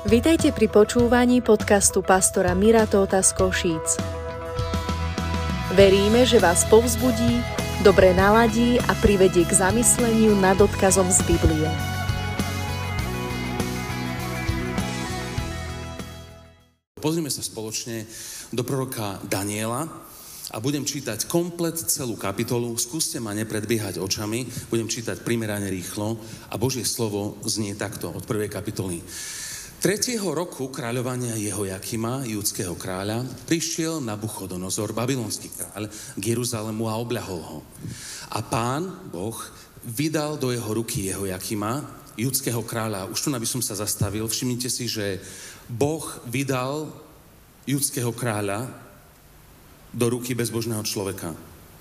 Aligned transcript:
Vitajte 0.00 0.48
pri 0.56 0.64
počúvaní 0.72 1.44
podcastu 1.44 2.00
pastora 2.00 2.56
Mira 2.56 2.88
Tóta 2.88 3.20
z 3.20 3.36
Košíc. 3.36 4.00
Veríme, 5.76 6.24
že 6.24 6.40
vás 6.40 6.64
povzbudí, 6.72 7.44
dobre 7.84 8.16
naladí 8.16 8.80
a 8.80 8.96
privedie 8.96 9.44
k 9.44 9.52
zamysleniu 9.52 10.40
nad 10.40 10.56
odkazom 10.56 11.04
z 11.12 11.20
Biblie. 11.28 11.68
Pozrime 16.96 17.28
sa 17.28 17.44
spoločne 17.44 18.08
do 18.56 18.64
proroka 18.64 19.20
Daniela 19.28 19.84
a 20.48 20.56
budem 20.64 20.88
čítať 20.88 21.28
komplet 21.28 21.76
celú 21.76 22.16
kapitolu. 22.16 22.72
Skúste 22.80 23.20
ma 23.20 23.36
nepredbiehať 23.36 24.00
očami, 24.00 24.48
budem 24.72 24.88
čítať 24.88 25.20
primerane 25.20 25.68
rýchlo 25.68 26.16
a 26.48 26.56
Božie 26.56 26.88
slovo 26.88 27.36
znie 27.44 27.76
takto 27.76 28.08
od 28.08 28.24
prvej 28.24 28.48
kapitoly. 28.48 29.04
Tretieho 29.80 30.36
roku 30.36 30.68
kráľovania 30.68 31.40
Jehojakima, 31.40 32.28
judského 32.28 32.76
kráľa, 32.76 33.24
prišiel 33.48 34.04
Nabuchodonozor, 34.04 34.92
babylonský 34.92 35.48
kráľ, 35.56 35.88
k 36.20 36.22
Jeruzalému 36.36 36.84
a 36.84 37.00
obľahol 37.00 37.40
ho. 37.40 37.58
A 38.28 38.44
pán, 38.44 39.08
Boh, 39.08 39.40
vydal 39.80 40.36
do 40.36 40.52
jeho 40.52 40.68
ruky 40.68 41.08
Jehojakima, 41.08 41.80
judského 42.12 42.60
kráľa. 42.60 43.08
Už 43.08 43.24
tu 43.24 43.32
by 43.32 43.48
som 43.48 43.64
sa 43.64 43.72
zastavil. 43.72 44.28
Všimnite 44.28 44.68
si, 44.68 44.84
že 44.84 45.16
Boh 45.64 46.04
vydal 46.28 46.92
judského 47.64 48.12
kráľa 48.12 48.68
do 49.96 50.12
ruky 50.12 50.36
bezbožného 50.36 50.84
človeka. 50.84 51.32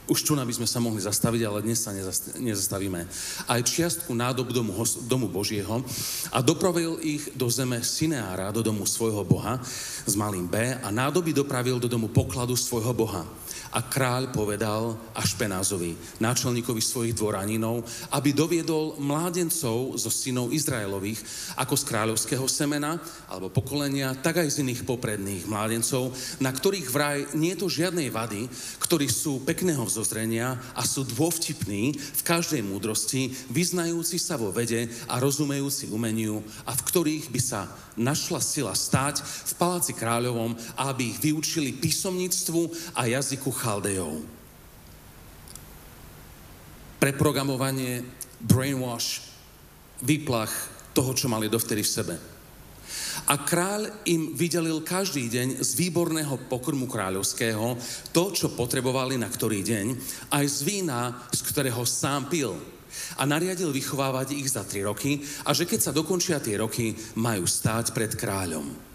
Už 0.09 0.26
tu 0.26 0.34
by 0.34 0.49
sme 0.49 0.66
sa 0.66 0.81
mohli 0.81 0.98
zastaviť, 0.98 1.41
ale 1.45 1.62
dnes 1.62 1.86
sa 1.86 1.94
nezastavíme. 2.41 3.05
Aj 3.45 3.62
čiastku 3.62 4.09
nádob 4.17 4.50
domu, 4.50 4.73
domu 5.05 5.30
Božieho 5.30 5.86
a 6.34 6.41
dopravil 6.41 6.98
ich 7.05 7.30
do 7.38 7.45
zeme 7.45 7.86
Sineára, 7.86 8.50
do 8.50 8.66
domu 8.66 8.90
svojho 8.90 9.22
Boha 9.22 9.62
s 10.09 10.14
malým 10.17 10.50
B 10.50 10.58
a 10.81 10.89
nádoby 10.89 11.30
dopravil 11.30 11.78
do 11.78 11.86
domu 11.86 12.09
pokladu 12.09 12.58
svojho 12.58 12.89
Boha. 12.89 13.22
A 13.70 13.86
kráľ 13.86 14.34
povedal 14.34 14.98
Ašpenázovi, 15.14 15.94
náčelníkovi 16.17 16.81
svojich 16.81 17.14
dvoraninov, 17.14 17.86
aby 18.09 18.34
doviedol 18.34 18.98
mládencov 18.98 19.94
zo 19.94 20.09
synov 20.09 20.50
Izraelových, 20.50 21.22
ako 21.53 21.78
z 21.78 21.84
kráľovského 21.86 22.45
semena 22.50 22.97
alebo 23.30 23.53
pokolenia, 23.53 24.17
tak 24.17 24.42
aj 24.42 24.50
z 24.50 24.66
iných 24.66 24.90
popredných 24.90 25.45
mládencov, 25.45 26.09
na 26.42 26.50
ktorých 26.50 26.88
vraj 26.90 27.30
nie 27.38 27.53
je 27.53 27.62
to 27.62 27.67
žiadnej 27.70 28.09
vady, 28.09 28.50
ktorí 28.81 29.06
sú 29.06 29.45
pekného 29.45 29.86
vzozrenia 29.86 30.58
a 30.73 30.81
sú 30.81 31.06
dôvtipní 31.06 31.94
v 31.94 32.22
každej 32.25 32.66
múdrosti, 32.66 33.30
vyznajúci 33.53 34.17
sa 34.17 34.34
vo 34.34 34.50
vede 34.50 34.90
a 35.06 35.22
rozumejúci 35.22 35.94
umeniu 35.94 36.42
a 36.66 36.73
v 36.73 36.86
ktorých 36.90 37.30
by 37.30 37.42
sa 37.42 37.70
našla 38.00 38.40
sila 38.40 38.73
stáť 38.73 39.22
v 39.22 39.53
paláci 39.59 39.92
kráľovom, 39.92 40.56
aby 40.80 41.12
ich 41.12 41.20
vyučili 41.20 41.75
písomníctvu 41.75 42.95
a 42.95 43.12
jazyku 43.12 43.59
Chaldejov. 43.60 44.24
Preprogramovanie, 46.96 48.04
brainwash, 48.40 49.20
výplach 50.00 50.52
toho, 50.96 51.12
čo 51.12 51.28
mali 51.28 51.52
dovtedy 51.52 51.84
v 51.84 51.92
sebe. 51.92 52.16
A 53.30 53.36
kráľ 53.36 54.08
im 54.10 54.34
vydelil 54.34 54.82
každý 54.82 55.28
deň 55.30 55.48
z 55.62 55.72
výborného 55.76 56.50
pokrmu 56.50 56.88
kráľovského 56.88 57.78
to, 58.16 58.24
čo 58.32 58.56
potrebovali 58.56 59.20
na 59.20 59.30
ktorý 59.30 59.62
deň, 59.62 59.88
aj 60.34 60.46
z 60.48 60.60
vína, 60.66 61.14
z 61.30 61.40
ktorého 61.44 61.84
sám 61.84 62.32
pil. 62.32 62.56
A 63.22 63.24
nariadil 63.30 63.70
vychovávať 63.70 64.34
ich 64.34 64.50
za 64.50 64.66
tri 64.66 64.82
roky 64.82 65.22
a 65.46 65.54
že 65.54 65.70
keď 65.70 65.80
sa 65.80 65.96
dokončia 65.96 66.42
tie 66.42 66.58
roky, 66.58 66.98
majú 67.22 67.46
stáť 67.46 67.94
pred 67.94 68.18
kráľom. 68.18 68.89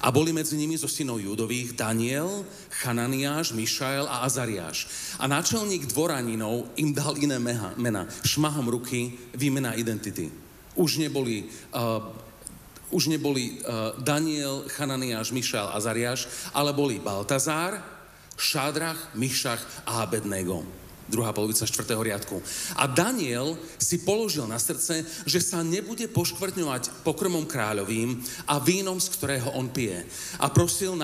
A 0.00 0.08
boli 0.12 0.32
medzi 0.32 0.56
nimi 0.56 0.76
zo 0.78 0.88
synov 0.88 1.20
Judových 1.20 1.76
Daniel, 1.76 2.44
Chananiáš, 2.70 3.52
Mišael 3.52 4.08
a 4.08 4.24
Azariáš. 4.24 4.88
A 5.20 5.28
náčelník 5.28 5.88
dvoraninov 5.90 6.72
im 6.80 6.92
dal 6.96 7.16
iné 7.20 7.36
meha, 7.36 7.72
mena. 7.76 8.08
Šmahom 8.24 8.68
ruky 8.68 9.18
výmena 9.36 9.76
identity. 9.76 10.32
Už 10.76 11.00
neboli, 11.00 11.48
uh, 11.72 12.04
už 12.92 13.08
neboli 13.08 13.60
uh, 13.64 13.96
Daniel, 14.00 14.64
Chananiáš, 14.68 15.32
Mišael, 15.32 15.72
Azariáš, 15.72 16.28
ale 16.52 16.72
boli 16.76 17.00
Baltazár, 17.00 17.80
Šádrach, 18.36 19.16
Mišach 19.16 19.60
a 19.88 20.04
Abednego 20.04 20.85
druhá 21.06 21.30
polovica 21.30 21.66
štvrtého 21.66 22.02
riadku. 22.02 22.42
A 22.76 22.90
Daniel 22.90 23.54
si 23.78 24.02
položil 24.02 24.46
na 24.46 24.58
srdce, 24.58 25.06
že 25.26 25.40
sa 25.40 25.62
nebude 25.62 26.10
poškvrtňovať 26.10 27.06
pokrmom 27.06 27.46
kráľovým 27.46 28.18
a 28.50 28.58
vínom, 28.58 28.98
z 28.98 29.08
ktorého 29.14 29.54
on 29.54 29.70
pije. 29.70 30.02
A 30.42 30.50
prosil 30.50 30.98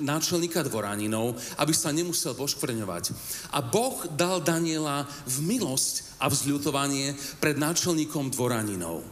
náčelníka 0.00 0.64
dvoraninov, 0.64 1.36
aby 1.60 1.72
sa 1.76 1.92
nemusel 1.92 2.32
poškvrňovať. 2.32 3.04
A 3.52 3.60
Boh 3.60 4.04
dal 4.12 4.40
Daniela 4.40 5.04
v 5.28 5.36
milosť 5.44 6.16
a 6.22 6.28
vzľutovanie 6.32 7.16
pred 7.42 7.60
náčelníkom 7.60 8.32
dvoraninov. 8.32 9.04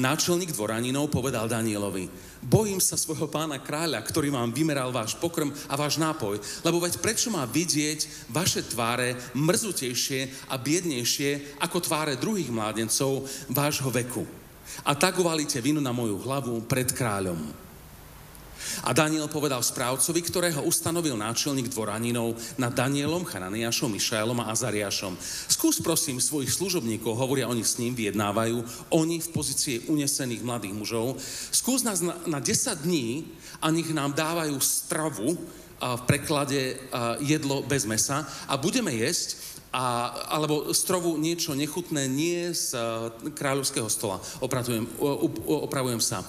Náčelník 0.00 0.52
dvoraninov 0.52 1.12
povedal 1.12 1.48
Danielovi, 1.48 2.08
bojím 2.42 2.78
sa 2.78 2.94
svojho 2.98 3.26
pána 3.26 3.58
kráľa, 3.60 4.02
ktorý 4.02 4.32
vám 4.32 4.54
vymeral 4.54 4.94
váš 4.94 5.18
pokrm 5.18 5.50
a 5.66 5.74
váš 5.74 5.98
nápoj, 5.98 6.38
lebo 6.62 6.78
veď 6.82 7.02
prečo 7.02 7.28
má 7.28 7.44
vidieť 7.44 8.30
vaše 8.32 8.64
tváre 8.64 9.18
mrzutejšie 9.34 10.50
a 10.50 10.58
biednejšie 10.58 11.60
ako 11.62 11.78
tváre 11.82 12.14
druhých 12.16 12.50
mládencov 12.50 13.26
vášho 13.50 13.90
veku. 13.90 14.24
A 14.84 14.94
tak 14.94 15.18
uvalíte 15.18 15.58
vinu 15.58 15.80
na 15.82 15.90
moju 15.90 16.20
hlavu 16.22 16.62
pred 16.68 16.92
kráľom. 16.92 17.67
A 18.84 18.96
Daniel 18.96 19.28
povedal 19.30 19.62
správcovi, 19.62 20.20
ktorého 20.24 20.64
ustanovil 20.64 21.14
náčelník 21.18 21.70
dvoraninov 21.70 22.38
nad 22.56 22.72
Danielom, 22.72 23.24
Chananiašom, 23.28 23.92
Mišaelom 23.92 24.40
a 24.42 24.50
Azariášom. 24.50 25.16
Skús 25.50 25.80
prosím 25.82 26.20
svojich 26.22 26.52
služobníkov, 26.52 27.18
hovoria 27.18 27.50
oni 27.50 27.64
s 27.64 27.76
ním, 27.80 27.94
vyjednávajú, 27.94 28.64
oni 28.94 29.20
v 29.20 29.28
pozícii 29.32 29.90
unesených 29.92 30.42
mladých 30.44 30.74
mužov. 30.74 31.20
Skús 31.50 31.84
nás 31.84 32.00
na, 32.00 32.14
na 32.28 32.38
10 32.40 32.84
dní 32.84 33.28
a 33.62 33.70
nich 33.70 33.90
nám 33.92 34.12
dávajú 34.14 34.56
stravu, 34.60 35.38
v 35.78 36.02
preklade 36.10 36.74
jedlo 37.22 37.62
bez 37.62 37.86
mesa 37.86 38.26
a 38.50 38.58
budeme 38.58 38.90
jesť 38.90 39.38
a, 39.70 40.10
alebo 40.32 40.72
strovu 40.72 41.14
niečo 41.20 41.54
nechutné 41.54 42.08
nie 42.08 42.50
z 42.50 42.74
kráľovského 43.36 43.86
stola. 43.86 44.18
Opravujem, 44.40 44.88
opravujem 45.46 46.00
sa. 46.02 46.24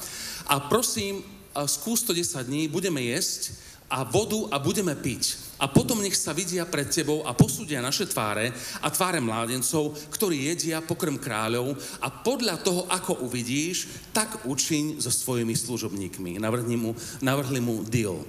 A 0.46 0.70
prosím, 0.70 1.24
skús 1.66 2.06
to 2.06 2.14
10 2.14 2.46
dní, 2.46 2.70
budeme 2.70 3.02
jesť 3.02 3.56
a 3.90 4.06
vodu 4.06 4.46
a 4.54 4.62
budeme 4.62 4.94
piť. 4.94 5.50
A 5.60 5.68
potom 5.68 6.00
nech 6.00 6.16
sa 6.16 6.32
vidia 6.32 6.64
pred 6.64 6.88
tebou 6.88 7.26
a 7.28 7.36
posúdia 7.36 7.84
naše 7.84 8.08
tváre 8.08 8.54
a 8.80 8.88
tváre 8.88 9.20
mládencov, 9.20 9.92
ktorí 10.14 10.48
jedia 10.48 10.80
pokrm 10.80 11.20
kráľov 11.20 11.76
a 12.00 12.08
podľa 12.08 12.64
toho, 12.64 12.88
ako 12.88 13.28
uvidíš, 13.28 13.92
tak 14.16 14.48
učiň 14.48 15.04
so 15.04 15.12
svojimi 15.12 15.52
služobníkmi. 15.58 16.40
Navrhli 16.40 16.78
mu, 16.80 16.96
navrhli 17.20 17.60
mu 17.60 17.84
deal. 17.84 18.24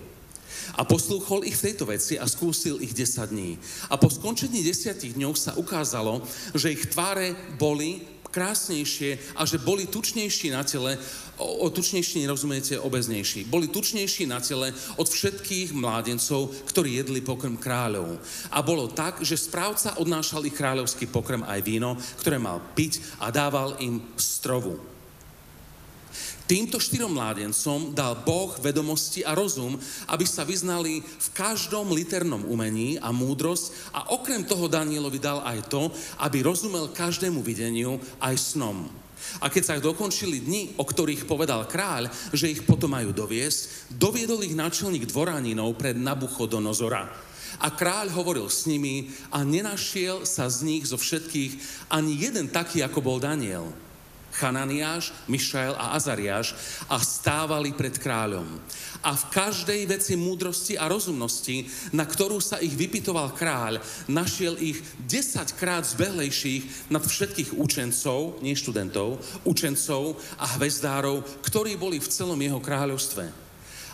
A 0.74 0.82
poslúchol 0.82 1.46
ich 1.46 1.54
v 1.54 1.70
tejto 1.70 1.86
veci 1.86 2.18
a 2.18 2.26
skúsil 2.26 2.82
ich 2.82 2.90
10 2.90 3.30
dní. 3.30 3.54
A 3.92 3.94
po 3.94 4.10
skončení 4.10 4.66
10 4.66 5.14
dňov 5.14 5.34
sa 5.38 5.54
ukázalo, 5.54 6.26
že 6.56 6.74
ich 6.74 6.90
tváre 6.90 7.36
boli 7.54 8.02
krásnejšie 8.30 9.36
a 9.36 9.42
že 9.44 9.58
boli 9.58 9.90
tučnejší 9.90 10.54
na 10.54 10.62
tele, 10.62 10.96
o, 11.36 11.66
tučnejší 11.70 12.22
nerozumiete, 12.22 12.78
obeznejší. 12.78 13.44
Boli 13.50 13.68
tučnejší 13.68 14.26
na 14.30 14.38
tele 14.40 14.72
od 14.96 15.08
všetkých 15.10 15.74
mládencov, 15.74 16.54
ktorí 16.70 17.02
jedli 17.02 17.20
pokrm 17.20 17.58
kráľov. 17.58 18.22
A 18.54 18.62
bolo 18.62 18.88
tak, 18.88 19.20
že 19.20 19.34
správca 19.36 19.98
odnášal 19.98 20.46
ich 20.46 20.56
kráľovský 20.56 21.10
pokrm 21.10 21.42
aj 21.44 21.60
víno, 21.66 21.98
ktoré 22.22 22.38
mal 22.38 22.62
piť 22.72 23.20
a 23.20 23.34
dával 23.34 23.76
im 23.82 24.00
strovu. 24.14 24.99
Týmto 26.50 26.82
štyrom 26.82 27.14
mládencom 27.14 27.94
dal 27.94 28.26
Boh 28.26 28.50
vedomosti 28.58 29.22
a 29.22 29.38
rozum, 29.38 29.78
aby 30.10 30.26
sa 30.26 30.42
vyznali 30.42 30.98
v 30.98 31.28
každom 31.30 31.94
liternom 31.94 32.42
umení 32.42 32.98
a 32.98 33.14
múdrosť 33.14 33.94
a 33.94 34.10
okrem 34.10 34.42
toho 34.42 34.66
Danielovi 34.66 35.22
dal 35.22 35.46
aj 35.46 35.70
to, 35.70 35.94
aby 36.18 36.42
rozumel 36.42 36.90
každému 36.90 37.38
videniu 37.46 38.02
aj 38.18 38.34
snom. 38.34 38.90
A 39.38 39.46
keď 39.46 39.62
sa 39.62 39.78
dokončili 39.78 40.42
dni, 40.42 40.74
o 40.74 40.82
ktorých 40.82 41.30
povedal 41.30 41.70
kráľ, 41.70 42.10
že 42.34 42.50
ich 42.50 42.66
potom 42.66 42.98
majú 42.98 43.14
doviesť, 43.14 43.94
doviedol 43.94 44.42
ich 44.42 44.58
náčelník 44.58 45.06
dvoraninov 45.06 45.78
pred 45.78 45.94
Nabuchodonozora. 45.94 47.06
A 47.62 47.68
kráľ 47.70 48.10
hovoril 48.10 48.50
s 48.50 48.66
nimi 48.66 49.14
a 49.30 49.46
nenašiel 49.46 50.26
sa 50.26 50.50
z 50.50 50.66
nich 50.66 50.82
zo 50.90 50.98
všetkých 50.98 51.86
ani 51.94 52.18
jeden 52.18 52.50
taký, 52.50 52.82
ako 52.82 52.98
bol 52.98 53.22
Daniel. 53.22 53.70
Chananiáš, 54.40 55.12
Mišael 55.28 55.76
a 55.76 55.92
Azariáš 55.92 56.56
a 56.88 56.96
stávali 56.96 57.76
pred 57.76 58.00
kráľom. 58.00 58.48
A 59.04 59.12
v 59.12 59.24
každej 59.28 59.84
veci 59.84 60.16
múdrosti 60.16 60.80
a 60.80 60.88
rozumnosti, 60.88 61.68
na 61.92 62.08
ktorú 62.08 62.40
sa 62.40 62.56
ich 62.56 62.72
vypitoval 62.72 63.36
kráľ, 63.36 63.84
našiel 64.08 64.56
ich 64.56 64.80
10 65.04 65.60
krát 65.60 65.84
zbehlejších 65.84 66.88
nad 66.88 67.04
všetkých 67.04 67.60
učencov, 67.60 68.40
nie 68.40 68.56
študentov, 68.56 69.20
učencov 69.44 70.16
a 70.40 70.56
hvezdárov, 70.56 71.44
ktorí 71.44 71.76
boli 71.76 72.00
v 72.00 72.08
celom 72.08 72.40
jeho 72.40 72.60
kráľovstve. 72.64 73.24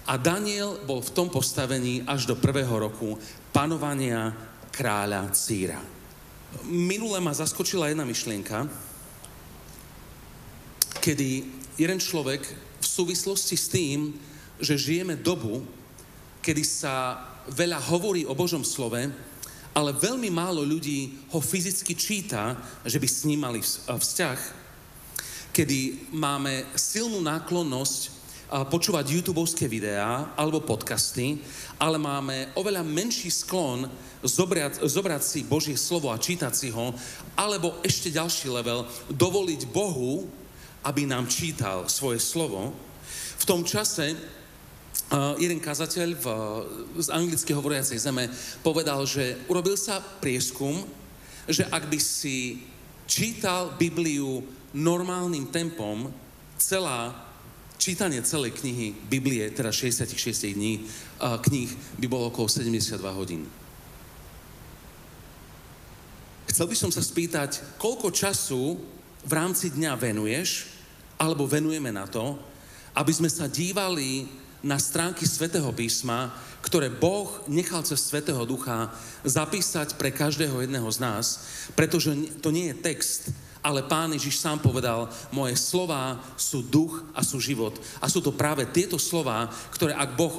A 0.07 0.15
Daniel 0.15 0.79
bol 0.87 1.03
v 1.03 1.11
tom 1.11 1.27
postavení 1.27 2.07
až 2.07 2.31
do 2.31 2.39
prvého 2.39 2.79
roku 2.79 3.19
panovania 3.51 4.31
kráľa 4.71 5.35
Círa. 5.35 5.83
Minule 6.63 7.19
ma 7.19 7.35
zaskočila 7.35 7.91
jedna 7.91 8.07
myšlienka, 8.07 8.86
kedy 11.07 11.47
jeden 11.79 12.03
človek 12.03 12.43
v 12.83 12.87
súvislosti 12.87 13.55
s 13.55 13.71
tým, 13.71 14.11
že 14.59 14.75
žijeme 14.75 15.15
dobu, 15.15 15.63
kedy 16.43 16.67
sa 16.67 17.23
veľa 17.47 17.79
hovorí 17.95 18.27
o 18.27 18.35
Božom 18.35 18.67
slove, 18.67 19.07
ale 19.71 19.91
veľmi 19.95 20.27
málo 20.35 20.67
ľudí 20.67 21.31
ho 21.31 21.39
fyzicky 21.39 21.95
číta, 21.95 22.59
že 22.83 22.99
by 22.99 23.07
s 23.07 23.23
ním 23.23 23.47
mali 23.47 23.63
vzťah, 23.63 24.39
kedy 25.55 26.11
máme 26.11 26.67
silnú 26.75 27.23
náklonnosť 27.23 28.19
počúvať 28.67 29.07
youtubovské 29.15 29.71
videá 29.71 30.35
alebo 30.35 30.59
podcasty, 30.59 31.39
ale 31.79 32.03
máme 32.03 32.51
oveľa 32.59 32.83
menší 32.83 33.31
sklon 33.31 33.87
zobrať, 34.27 34.83
zobrať 34.83 35.23
si 35.23 35.47
Božie 35.47 35.79
slovo 35.79 36.11
a 36.11 36.19
čítať 36.19 36.51
si 36.51 36.75
ho, 36.75 36.91
alebo 37.39 37.79
ešte 37.87 38.11
ďalší 38.11 38.51
level, 38.51 38.91
dovoliť 39.13 39.71
Bohu, 39.71 40.27
aby 40.87 41.03
nám 41.03 41.27
čítal 41.27 41.91
svoje 41.91 42.23
slovo. 42.23 42.71
V 43.43 43.45
tom 43.45 43.67
čase 43.67 44.15
jeden 45.39 45.59
kazateľ 45.59 46.09
v, 46.15 46.27
z 47.03 47.09
anglicky 47.11 47.51
hovoriacej 47.51 47.99
zeme 47.99 48.31
povedal, 48.63 49.03
že 49.07 49.39
urobil 49.51 49.75
sa 49.75 49.99
prieskum, 49.99 50.87
že 51.51 51.67
ak 51.67 51.91
by 51.91 51.99
si 51.99 52.63
čítal 53.07 53.75
Bibliu 53.79 54.43
normálnym 54.75 55.47
tempom, 55.51 56.11
celá 56.59 57.15
čítanie 57.79 58.19
celej 58.27 58.59
knihy 58.59 58.95
Biblie, 59.07 59.47
teda 59.51 59.71
66 59.71 60.11
dní 60.59 60.87
kníh, 61.19 61.71
by 62.03 62.07
bolo 62.11 62.35
okolo 62.35 62.51
72 62.51 62.99
hodín. 63.15 63.47
Chcel 66.51 66.67
by 66.67 66.77
som 66.79 66.91
sa 66.91 67.03
spýtať, 67.05 67.79
koľko 67.79 68.11
času 68.11 68.81
v 69.27 69.33
rámci 69.35 69.71
dňa 69.71 69.93
venuješ 69.99 70.76
alebo 71.17 71.49
venujeme 71.49 71.93
na 71.93 72.05
to, 72.05 72.37
aby 72.97 73.13
sme 73.13 73.29
sa 73.29 73.49
dívali 73.49 74.29
na 74.65 74.81
stránky 74.81 75.29
Svetého 75.29 75.69
písma, 75.73 76.33
ktoré 76.65 76.89
Boh 76.91 77.29
nechal 77.47 77.85
cez 77.85 78.03
Svetého 78.03 78.43
Ducha 78.49 78.91
zapísať 79.23 79.95
pre 79.95 80.11
každého 80.11 80.65
jedného 80.65 80.89
z 80.91 80.99
nás, 80.99 81.27
pretože 81.77 82.11
to 82.41 82.51
nie 82.51 82.73
je 82.73 82.81
text, 82.81 83.31
ale 83.63 83.87
Pán 83.87 84.15
Ježiš 84.15 84.39
sám 84.39 84.63
povedal, 84.63 85.11
moje 85.35 85.59
slova 85.59 86.23
sú 86.39 86.63
duch 86.63 87.03
a 87.15 87.23
sú 87.27 87.43
život. 87.43 87.75
A 87.99 88.07
sú 88.07 88.23
to 88.23 88.31
práve 88.35 88.63
tieto 88.71 88.95
slova, 88.95 89.51
ktoré 89.75 89.95
ak 89.95 90.15
Boh 90.15 90.35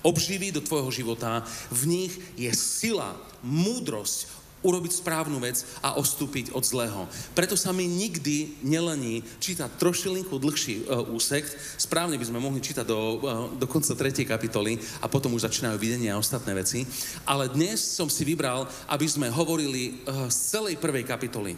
obživí 0.00 0.48
do 0.48 0.64
tvojho 0.64 0.88
života, 0.88 1.44
v 1.68 1.82
nich 1.84 2.12
je 2.36 2.48
sila, 2.56 3.12
múdrosť, 3.44 4.28
urobiť 4.62 4.92
správnu 4.98 5.38
vec 5.38 5.62
a 5.78 5.94
ostúpiť 5.94 6.50
od 6.50 6.66
zlého. 6.66 7.06
Preto 7.32 7.54
sa 7.54 7.70
mi 7.70 7.86
nikdy 7.86 8.58
nelení 8.66 9.22
čítať 9.38 9.78
trošilinku 9.78 10.34
dlhší 10.34 10.86
uh, 10.86 11.14
úsek. 11.14 11.46
Správne 11.78 12.18
by 12.18 12.26
sme 12.26 12.42
mohli 12.42 12.58
čítať 12.58 12.82
do, 12.82 12.98
uh, 12.98 13.50
do 13.54 13.66
konca 13.70 13.94
3. 13.94 14.26
kapitoly 14.26 14.78
a 14.98 15.06
potom 15.06 15.34
už 15.38 15.46
začínajú 15.46 15.78
videnia 15.78 16.18
a 16.18 16.22
ostatné 16.22 16.58
veci. 16.58 16.82
Ale 17.22 17.46
dnes 17.50 17.78
som 17.78 18.10
si 18.10 18.26
vybral, 18.26 18.66
aby 18.90 19.06
sme 19.06 19.30
hovorili 19.30 20.02
uh, 20.02 20.26
z 20.26 20.58
celej 20.58 20.82
prvej 20.82 21.06
kapitoly. 21.06 21.54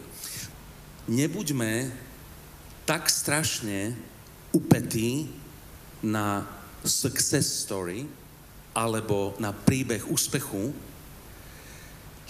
Nebuďme 1.09 1.89
tak 2.85 3.09
strašne 3.09 3.97
upetí 4.53 5.31
na 6.05 6.45
success 6.85 7.65
story 7.65 8.05
alebo 8.73 9.35
na 9.37 9.51
príbeh 9.51 10.07
úspechu, 10.07 10.71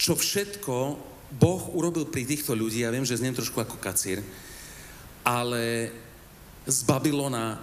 čo 0.02 0.18
všetko 0.18 0.98
Boh 1.38 1.62
urobil 1.78 2.10
pri 2.10 2.26
týchto 2.26 2.58
ľudí, 2.58 2.82
ja 2.82 2.90
viem, 2.90 3.06
že 3.06 3.14
zniem 3.14 3.38
trošku 3.38 3.62
ako 3.62 3.78
kacír, 3.78 4.18
ale 5.22 5.94
z 6.66 6.82
Babylona 6.82 7.62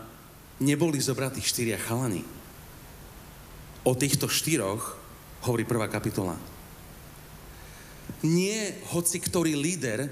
neboli 0.64 1.04
zobratí 1.04 1.44
štyria 1.44 1.76
chalani. 1.76 2.24
O 3.84 3.92
týchto 3.92 4.32
štyroch 4.32 4.96
hovorí 5.44 5.68
prvá 5.68 5.92
kapitola. 5.92 6.40
Nie 8.24 8.80
hoci 8.88 9.20
ktorý 9.20 9.60
líder 9.60 10.08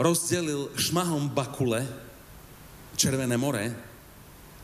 rozdelil 0.00 0.72
šmahom 0.72 1.28
Bakule 1.28 1.84
Červené 2.96 3.36
more, 3.36 3.72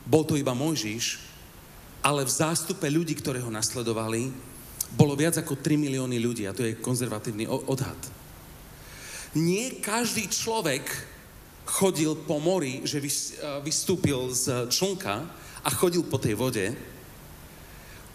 bol 0.05 0.25
to 0.25 0.37
iba 0.37 0.57
Mojžiš, 0.57 1.21
ale 2.01 2.25
v 2.25 2.31
zástupe 2.33 2.85
ľudí, 2.89 3.17
ktoré 3.17 3.41
ho 3.41 3.49
nasledovali, 3.49 4.29
bolo 4.95 5.17
viac 5.17 5.35
ako 5.41 5.59
3 5.59 5.75
milióny 5.75 6.21
ľudí 6.21 6.47
a 6.47 6.55
to 6.55 6.63
je 6.63 6.79
konzervatívny 6.79 7.49
odhad. 7.49 7.97
Nie 9.35 9.83
každý 9.83 10.31
človek 10.31 10.87
chodil 11.67 12.15
po 12.23 12.39
mori, 12.39 12.87
že 12.87 13.03
vystúpil 13.59 14.31
z 14.31 14.71
člnka 14.71 15.15
a 15.61 15.69
chodil 15.73 16.07
po 16.07 16.15
tej 16.15 16.39
vode. 16.39 16.65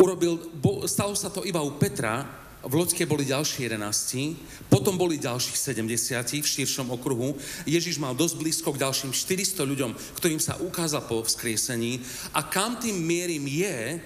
Urobil, 0.00 0.40
stalo 0.88 1.12
sa 1.12 1.28
to 1.28 1.44
iba 1.44 1.60
u 1.60 1.76
Petra, 1.76 2.24
v 2.62 2.78
loďke 2.78 3.10
boli 3.10 3.26
ďalší 3.26 3.66
11, 3.74 4.70
potom 4.70 4.94
boli 4.94 5.18
ďalších 5.18 5.58
70 5.58 6.42
v 6.42 6.46
širšom 6.46 6.94
okruhu. 6.94 7.34
Ježiš 7.66 7.98
mal 7.98 8.14
dosť 8.14 8.38
blízko 8.38 8.70
k 8.70 8.86
ďalším 8.86 9.10
400 9.10 9.66
ľuďom, 9.66 9.90
ktorým 10.14 10.38
sa 10.38 10.54
ukázal 10.62 11.02
po 11.10 11.26
vzkriesení. 11.26 11.98
A 12.30 12.46
kam 12.46 12.78
tým 12.78 12.94
mierim 13.02 13.42
je, 13.50 13.98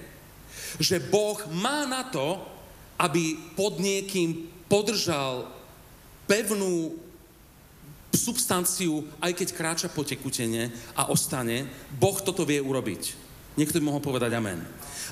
že 0.81 0.97
Boh 0.97 1.37
má 1.53 1.85
na 1.85 2.09
to, 2.09 2.41
aby 2.97 3.37
pod 3.53 3.77
niekým 3.77 4.49
podržal 4.67 5.47
pevnú 6.25 6.97
substanciu, 8.11 9.05
aj 9.21 9.31
keď 9.37 9.47
kráča 9.53 9.87
po 9.87 10.03
tekutene 10.03 10.73
a 10.97 11.07
ostane, 11.13 11.69
Boh 11.95 12.17
toto 12.19 12.43
vie 12.43 12.59
urobiť. 12.59 13.29
Niekto 13.57 13.81
by 13.81 13.83
mohol 13.89 14.01
povedať 14.01 14.33
amen. 14.37 14.61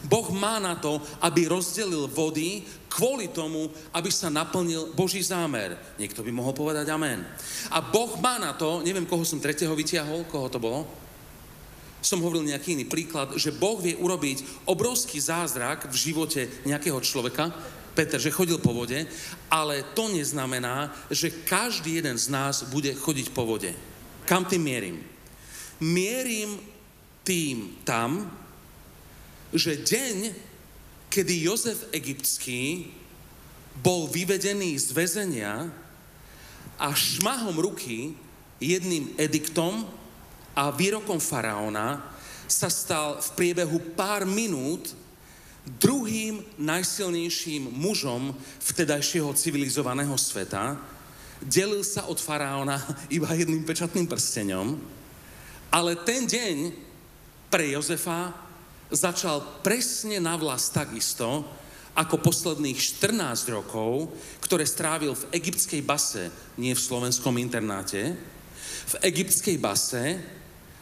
Boh 0.05 0.27
má 0.29 0.61
na 0.61 0.77
to, 0.77 1.01
aby 1.23 1.49
rozdelil 1.49 2.05
vody 2.05 2.61
kvôli 2.91 3.31
tomu, 3.31 3.73
aby 3.89 4.09
sa 4.13 4.29
naplnil 4.29 4.93
Boží 4.93 5.23
zámer. 5.25 5.73
Niekto 5.97 6.21
by 6.21 6.29
mohol 6.29 6.53
povedať 6.53 6.85
amen. 6.93 7.25
A 7.73 7.81
Boh 7.81 8.13
má 8.21 8.37
na 8.37 8.53
to, 8.53 8.85
neviem, 8.85 9.07
koho 9.07 9.25
som 9.25 9.41
tretieho 9.41 9.73
vytiahol, 9.73 10.29
koho 10.29 10.45
to 10.51 10.61
bolo, 10.61 10.85
som 12.05 12.21
hovoril 12.21 12.45
nejaký 12.45 12.77
iný 12.77 12.85
príklad, 12.85 13.33
že 13.33 13.49
Boh 13.49 13.81
vie 13.81 13.97
urobiť 13.97 14.69
obrovský 14.69 15.17
zázrak 15.17 15.89
v 15.89 15.95
živote 15.97 16.45
nejakého 16.69 17.01
človeka, 17.01 17.49
Peter, 17.95 18.19
že 18.19 18.35
chodil 18.35 18.59
po 18.59 18.75
vode, 18.75 19.07
ale 19.47 19.87
to 19.95 20.11
neznamená, 20.11 20.91
že 21.07 21.31
každý 21.47 22.03
jeden 22.03 22.19
z 22.19 22.27
nás 22.27 22.67
bude 22.67 22.91
chodiť 22.91 23.31
po 23.31 23.47
vode. 23.47 23.71
Kam 24.27 24.43
tým 24.43 24.61
mierim? 24.61 24.97
Mierim 25.79 26.59
tým 27.23 27.79
tam, 27.87 28.27
že 29.55 29.79
deň, 29.79 30.35
kedy 31.07 31.33
Jozef 31.47 31.87
Egyptský 31.95 32.91
bol 33.79 34.11
vyvedený 34.11 34.75
z 34.75 34.91
väzenia 34.91 35.71
a 36.75 36.91
šmahom 36.91 37.55
ruky 37.55 38.15
jedným 38.59 39.15
ediktom 39.15 39.87
a 40.55 40.71
výrokom 40.71 41.19
faraóna 41.19 42.03
sa 42.45 42.67
stal 42.71 43.19
v 43.19 43.29
priebehu 43.35 43.95
pár 43.95 44.23
minút 44.27 44.95
druhým 45.65 46.45
najsilnejším 46.61 47.73
mužom 47.73 48.33
vtedajšieho 48.61 49.33
civilizovaného 49.33 50.13
sveta, 50.13 50.77
delil 51.41 51.81
sa 51.81 52.05
od 52.05 52.21
faraóna 52.21 52.77
iba 53.17 53.27
jedným 53.33 53.65
pečatným 53.65 54.05
prstenom, 54.05 54.77
ale 55.73 55.97
ten 56.05 56.23
deň 56.29 56.71
pre 57.49 57.73
Jozefa 57.73 58.31
začal 58.93 59.41
presne 59.65 60.21
na 60.21 60.37
vlas 60.37 60.69
takisto, 60.69 61.43
ako 61.95 62.19
posledných 62.19 62.75
14 62.75 63.55
rokov, 63.55 64.11
ktoré 64.43 64.67
strávil 64.67 65.15
v 65.15 65.27
egyptskej 65.31 65.79
base, 65.79 66.27
nie 66.59 66.75
v 66.75 66.85
slovenskom 66.85 67.39
internáte, 67.39 68.19
v 68.85 68.95
egyptskej 68.99 69.55
base 69.57 70.19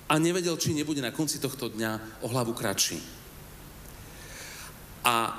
a 0.09 0.13
nevedel, 0.17 0.57
či 0.57 0.73
nebude 0.73 0.99
na 0.99 1.13
konci 1.13 1.37
tohto 1.37 1.69
dňa 1.69 2.21
o 2.25 2.27
hlavu 2.33 2.57
kratší. 2.57 3.22
A 5.03 5.35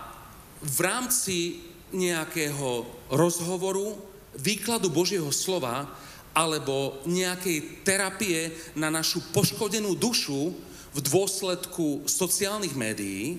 v 0.61 0.79
rámci 0.81 1.61
nejakého 1.93 2.85
rozhovoru, 3.13 3.97
výkladu 4.35 4.91
Božieho 4.91 5.31
slova 5.31 5.87
alebo 6.35 6.99
nejakej 7.07 7.87
terapie 7.87 8.51
na 8.75 8.91
našu 8.91 9.23
poškodenú 9.31 9.95
dušu 9.95 10.51
v 10.95 10.99
dôsledku 10.99 12.03
sociálnych 12.11 12.75
médií, 12.75 13.39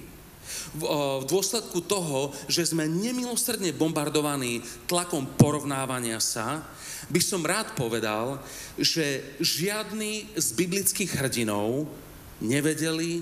v, 0.78 0.82
dôsledku 1.26 1.84
toho, 1.84 2.32
že 2.46 2.70
sme 2.70 2.86
nemilosrdne 2.86 3.74
bombardovaní 3.76 4.64
tlakom 4.86 5.26
porovnávania 5.36 6.22
sa, 6.22 6.64
by 7.10 7.22
som 7.22 7.42
rád 7.46 7.74
povedal, 7.76 8.40
že 8.78 9.26
žiadny 9.42 10.38
z 10.38 10.48
biblických 10.54 11.12
hrdinov 11.18 11.90
nevedeli, 12.42 13.22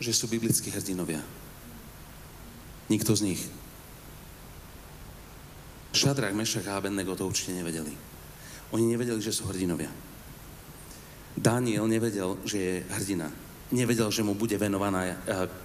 že 0.00 0.12
sú 0.12 0.28
biblickí 0.28 0.72
hrdinovia. 0.72 1.35
Nikto 2.86 3.16
z 3.16 3.22
nich. 3.22 3.42
Šadrach, 5.96 6.36
Mešach 6.36 6.68
a 6.68 6.76
Abednego 6.76 7.16
to 7.16 7.26
určite 7.26 7.56
nevedeli. 7.56 7.90
Oni 8.76 8.84
nevedeli, 8.84 9.22
že 9.22 9.32
sú 9.32 9.48
hrdinovia. 9.48 9.88
Daniel 11.36 11.88
nevedel, 11.88 12.36
že 12.44 12.58
je 12.58 12.74
hrdina. 12.96 13.28
Nevedel, 13.72 14.08
že 14.12 14.22
mu 14.22 14.36
bude 14.36 14.56
venovaná 14.60 15.04
eh, 15.04 15.14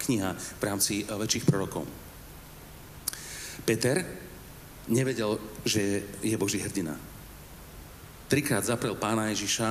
kniha 0.08 0.34
v 0.34 0.62
rámci 0.62 1.04
eh, 1.04 1.12
väčších 1.12 1.46
prorokov. 1.46 1.84
Peter 3.62 4.02
nevedel, 4.90 5.38
že 5.62 6.02
je 6.24 6.34
Boží 6.34 6.58
hrdina. 6.58 6.98
Trikrát 8.26 8.64
zaprel 8.64 8.96
pána 8.96 9.30
Ježiša 9.30 9.68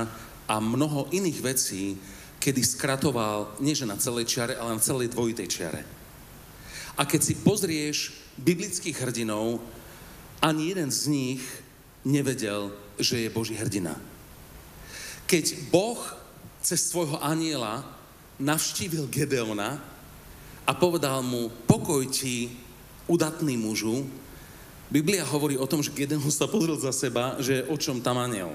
a 0.48 0.54
mnoho 0.62 1.10
iných 1.10 1.38
vecí, 1.42 1.98
kedy 2.38 2.62
skratoval, 2.62 3.58
nie 3.60 3.74
že 3.74 3.86
na 3.86 3.98
celej 3.98 4.30
čiare, 4.30 4.54
ale 4.54 4.78
na 4.78 4.82
celej 4.82 5.10
dvojitej 5.10 5.48
čiare. 5.50 5.82
A 6.96 7.08
keď 7.08 7.20
si 7.24 7.34
pozrieš 7.40 8.12
biblických 8.36 9.00
hrdinov, 9.00 9.60
ani 10.42 10.74
jeden 10.74 10.90
z 10.90 11.02
nich 11.08 11.42
nevedel, 12.02 12.74
že 12.98 13.26
je 13.26 13.34
Boží 13.34 13.54
hrdina. 13.54 13.96
Keď 15.30 15.72
Boh 15.72 16.00
cez 16.60 16.90
svojho 16.90 17.16
aniela 17.22 17.86
navštívil 18.42 19.08
Gedeona 19.08 19.78
a 20.66 20.72
povedal 20.74 21.22
mu, 21.22 21.48
pokoj 21.66 22.04
ti, 22.10 22.52
udatný 23.06 23.58
mužu, 23.58 24.06
Biblia 24.92 25.24
hovorí 25.24 25.56
o 25.56 25.64
tom, 25.64 25.80
že 25.80 25.94
Gedeon 25.94 26.28
sa 26.28 26.44
pozrel 26.44 26.76
za 26.76 26.92
seba, 26.92 27.40
že 27.40 27.64
o 27.72 27.80
čom 27.80 28.04
tam 28.04 28.20
aniel. 28.20 28.52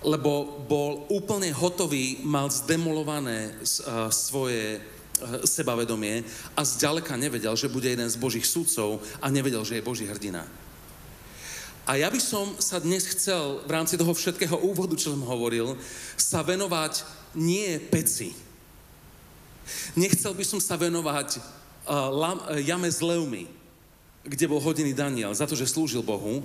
Lebo 0.00 0.64
bol 0.64 1.04
úplne 1.12 1.52
hotový, 1.52 2.24
mal 2.24 2.48
zdemolované 2.48 3.52
svoje 4.08 4.80
sebavedomie 5.44 6.24
a 6.56 6.60
zďaleka 6.64 7.16
nevedel, 7.16 7.56
že 7.56 7.72
bude 7.72 7.88
jeden 7.88 8.08
z 8.08 8.20
Božích 8.20 8.44
súdcov 8.44 9.00
a 9.20 9.26
nevedel, 9.32 9.64
že 9.64 9.80
je 9.80 9.86
Boží 9.86 10.04
hrdina. 10.04 10.44
A 11.86 11.94
ja 11.94 12.10
by 12.10 12.18
som 12.18 12.50
sa 12.58 12.82
dnes 12.82 13.06
chcel 13.06 13.62
v 13.62 13.70
rámci 13.70 13.94
toho 13.94 14.10
všetkého 14.10 14.58
úvodu, 14.58 14.98
čo 14.98 15.14
som 15.14 15.22
hovoril, 15.22 15.78
sa 16.18 16.42
venovať 16.42 17.06
nie 17.38 17.78
peci. 17.78 18.34
Nechcel 19.94 20.34
by 20.34 20.42
som 20.42 20.58
sa 20.58 20.74
venovať 20.74 21.38
uh, 21.38 22.10
lam, 22.10 22.42
uh, 22.42 22.58
jame 22.58 22.90
s 22.90 22.98
levmi, 22.98 23.46
kde 24.26 24.50
bol 24.50 24.58
hodený 24.58 24.98
Daniel, 24.98 25.30
za 25.30 25.46
to, 25.46 25.54
že 25.54 25.70
slúžil 25.70 26.02
Bohu, 26.02 26.42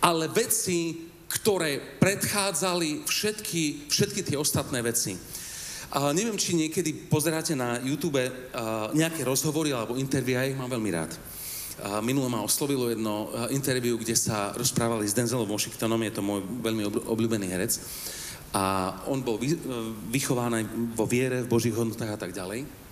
ale 0.00 0.32
veci, 0.32 1.12
ktoré 1.28 2.00
predchádzali 2.00 3.04
všetky, 3.04 3.92
všetky 3.92 4.20
tie 4.24 4.40
ostatné 4.40 4.80
veci. 4.80 5.20
Uh, 5.94 6.10
neviem, 6.10 6.34
či 6.34 6.58
niekedy 6.58 7.06
pozeráte 7.06 7.54
na 7.54 7.78
YouTube 7.78 8.18
uh, 8.18 8.30
nejaké 8.98 9.22
rozhovory 9.22 9.70
alebo 9.70 9.94
intervia, 9.94 10.42
ja 10.42 10.50
ich 10.50 10.58
mám 10.58 10.66
veľmi 10.66 10.90
rád. 10.90 11.14
Minulo 12.06 12.30
ma 12.30 12.38
oslovilo 12.38 12.86
jedno 12.86 13.34
interviu, 13.50 13.98
kde 13.98 14.14
sa 14.14 14.54
rozprávali 14.54 15.10
s 15.10 15.14
Denzelom 15.14 15.50
Washingtonom, 15.50 15.98
je 16.06 16.14
to 16.14 16.22
môj 16.22 16.46
veľmi 16.62 16.86
obľúbený 16.86 17.50
herec. 17.50 17.82
A 18.54 18.94
on 19.10 19.26
bol 19.26 19.42
vychovaný 20.06 20.70
vo 20.94 21.02
viere, 21.02 21.42
v 21.42 21.50
Božích 21.50 21.74
hodnotách 21.74 22.14
a 22.14 22.18
tak 22.18 22.30
ďalej. 22.30 22.83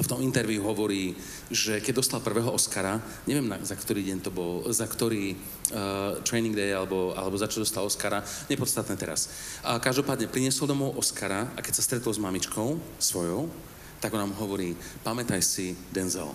V 0.00 0.08
tom 0.08 0.24
interviu 0.24 0.64
hovorí, 0.64 1.12
že 1.52 1.84
keď 1.84 2.00
dostal 2.00 2.24
prvého 2.24 2.48
Oscara, 2.48 2.96
neviem 3.28 3.44
na, 3.44 3.60
za 3.60 3.76
ktorý 3.76 4.00
deň 4.00 4.18
to 4.24 4.32
bol, 4.32 4.64
za 4.72 4.88
ktorý 4.88 5.36
uh, 5.36 6.16
training 6.24 6.56
day 6.56 6.72
alebo, 6.72 7.12
alebo 7.12 7.36
za 7.36 7.44
čo 7.52 7.60
dostal 7.60 7.84
Oscara, 7.84 8.24
nepodstatné 8.48 8.96
teraz. 8.96 9.28
A 9.60 9.76
každopádne 9.76 10.32
priniesol 10.32 10.72
domov 10.72 10.96
Oscara 10.96 11.52
a 11.52 11.60
keď 11.60 11.76
sa 11.76 11.84
stretol 11.84 12.16
s 12.16 12.22
mamičkou 12.22 12.80
svojou, 12.96 13.52
tak 14.00 14.16
on 14.16 14.24
nám 14.24 14.40
hovorí, 14.40 14.72
pamätaj 15.04 15.44
si 15.44 15.76
Denzel, 15.92 16.32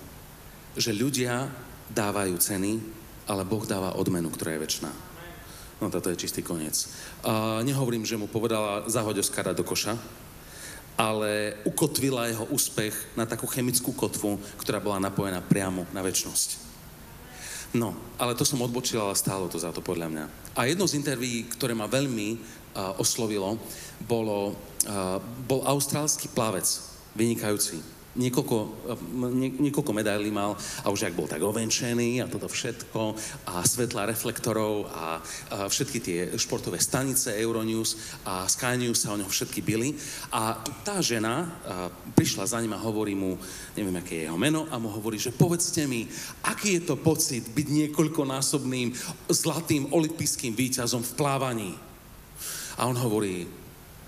že 0.77 0.93
ľudia 0.93 1.49
dávajú 1.89 2.37
ceny, 2.37 2.77
ale 3.25 3.41
Boh 3.49 3.65
dáva 3.65 3.97
odmenu, 3.97 4.29
ktorá 4.29 4.53
je 4.53 4.61
väčšiná. 4.61 4.91
No 5.81 5.89
toto 5.89 6.13
je 6.13 6.21
čistý 6.21 6.45
koniec. 6.45 6.85
Uh, 7.25 7.65
nehovorím, 7.65 8.05
že 8.05 8.15
mu 8.15 8.29
povedala 8.29 8.85
zahoď 8.85 9.25
Oskara 9.25 9.57
do 9.57 9.65
koša, 9.65 9.97
ale 10.95 11.59
ukotvila 11.67 12.31
jeho 12.31 12.47
úspech 12.51 12.95
na 13.19 13.27
takú 13.27 13.47
chemickú 13.51 13.91
kotvu, 13.91 14.39
ktorá 14.59 14.79
bola 14.79 15.03
napojená 15.03 15.43
priamo 15.43 15.83
na 15.91 15.99
väčnosť. 15.99 16.63
No, 17.75 17.91
ale 18.15 18.39
to 18.39 18.47
som 18.47 18.63
odbočil, 18.63 19.03
ale 19.03 19.19
stálo 19.19 19.51
to 19.51 19.59
za 19.59 19.75
to 19.75 19.83
podľa 19.83 20.07
mňa. 20.07 20.25
A 20.55 20.71
jedno 20.71 20.87
z 20.87 20.95
interví, 20.95 21.43
ktoré 21.51 21.75
ma 21.75 21.91
veľmi 21.91 22.39
uh, 22.39 22.95
oslovilo, 22.95 23.59
bolo, 24.07 24.55
uh, 24.87 25.19
bol 25.43 25.59
austrálsky 25.67 26.31
plavec, 26.31 26.63
vynikajúci, 27.19 27.83
niekoľko, 28.15 28.57
nie, 29.35 29.51
niekoľko 29.69 29.91
medailí 29.91 30.31
mal 30.31 30.55
a 30.55 30.87
už 30.87 31.11
ak 31.11 31.17
bol 31.17 31.27
tak 31.27 31.43
ovenčený 31.43 32.23
a 32.23 32.31
toto 32.31 32.47
všetko 32.47 33.01
a 33.51 33.61
svetla 33.61 34.07
reflektorov 34.07 34.87
a, 34.87 35.19
a 35.51 35.67
všetky 35.67 35.99
tie 35.99 36.19
športové 36.39 36.79
stanice 36.79 37.35
Euronews 37.35 38.19
a 38.23 38.47
Sky 38.47 38.79
News 38.79 39.03
sa 39.03 39.13
o 39.13 39.19
ňom 39.19 39.27
všetky 39.27 39.59
byli 39.61 39.95
a 40.31 40.55
tá 40.87 41.03
žena 41.03 41.35
a, 41.43 41.45
prišla 42.15 42.47
za 42.47 42.57
ním 42.63 42.73
a 42.73 42.83
hovorí 42.83 43.13
mu, 43.13 43.35
neviem, 43.75 43.99
aké 43.99 44.23
je 44.23 44.25
jeho 44.31 44.39
meno 44.39 44.67
a 44.71 44.79
mu 44.79 44.87
hovorí, 44.87 45.19
že 45.19 45.35
povedzte 45.35 45.83
mi, 45.83 46.07
aký 46.47 46.79
je 46.79 46.83
to 46.87 46.95
pocit 46.95 47.43
byť 47.51 47.67
niekoľkonásobným 47.67 48.95
zlatým 49.27 49.91
olympijským 49.91 50.55
víťazom 50.55 51.03
v 51.03 51.15
plávaní. 51.19 51.71
A 52.79 52.87
on 52.87 52.95
hovorí, 52.95 53.47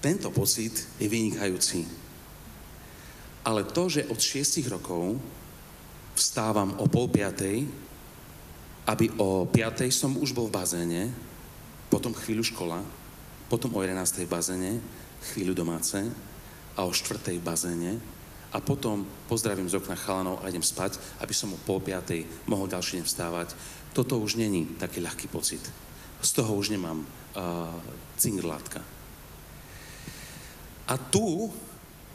tento 0.04 0.32
pocit 0.32 0.76
je 1.00 1.08
vynikajúci 1.08 2.07
ale 3.48 3.64
to, 3.64 3.88
že 3.88 4.12
od 4.12 4.20
6 4.20 4.60
rokov 4.68 5.16
vstávam 6.20 6.76
o 6.84 6.92
pol 6.92 7.08
piatej, 7.08 7.64
aby 8.84 9.08
o 9.16 9.48
piatej 9.48 9.88
som 9.88 10.20
už 10.20 10.36
bol 10.36 10.52
v 10.52 10.60
bazéne, 10.60 11.02
potom 11.88 12.12
chvíľu 12.12 12.44
škola, 12.44 12.84
potom 13.48 13.72
o 13.72 13.80
11. 13.80 14.28
v 14.28 14.28
bazéne, 14.28 14.72
chvíľu 15.32 15.56
domáce 15.56 15.96
a 16.76 16.84
o 16.84 16.92
4. 16.92 17.40
v 17.40 17.48
bazéne 17.48 17.92
a 18.52 18.60
potom 18.60 19.08
pozdravím 19.32 19.72
z 19.72 19.80
okna 19.80 19.96
chalanov 19.96 20.44
a 20.44 20.52
idem 20.52 20.64
spať, 20.64 21.00
aby 21.24 21.32
som 21.32 21.56
o 21.56 21.64
pol 21.64 21.80
piatej 21.80 22.28
mohol 22.52 22.68
ďalší 22.68 23.00
deň 23.00 23.06
vstávať. 23.08 23.56
Toto 23.96 24.20
už 24.20 24.36
není 24.36 24.76
taký 24.76 25.00
ľahký 25.00 25.32
pocit. 25.32 25.64
Z 26.20 26.44
toho 26.44 26.52
už 26.52 26.76
nemám 26.76 27.00
uh, 27.00 27.08
cingrlátka. 28.20 28.84
A 30.88 30.96
tu 31.00 31.52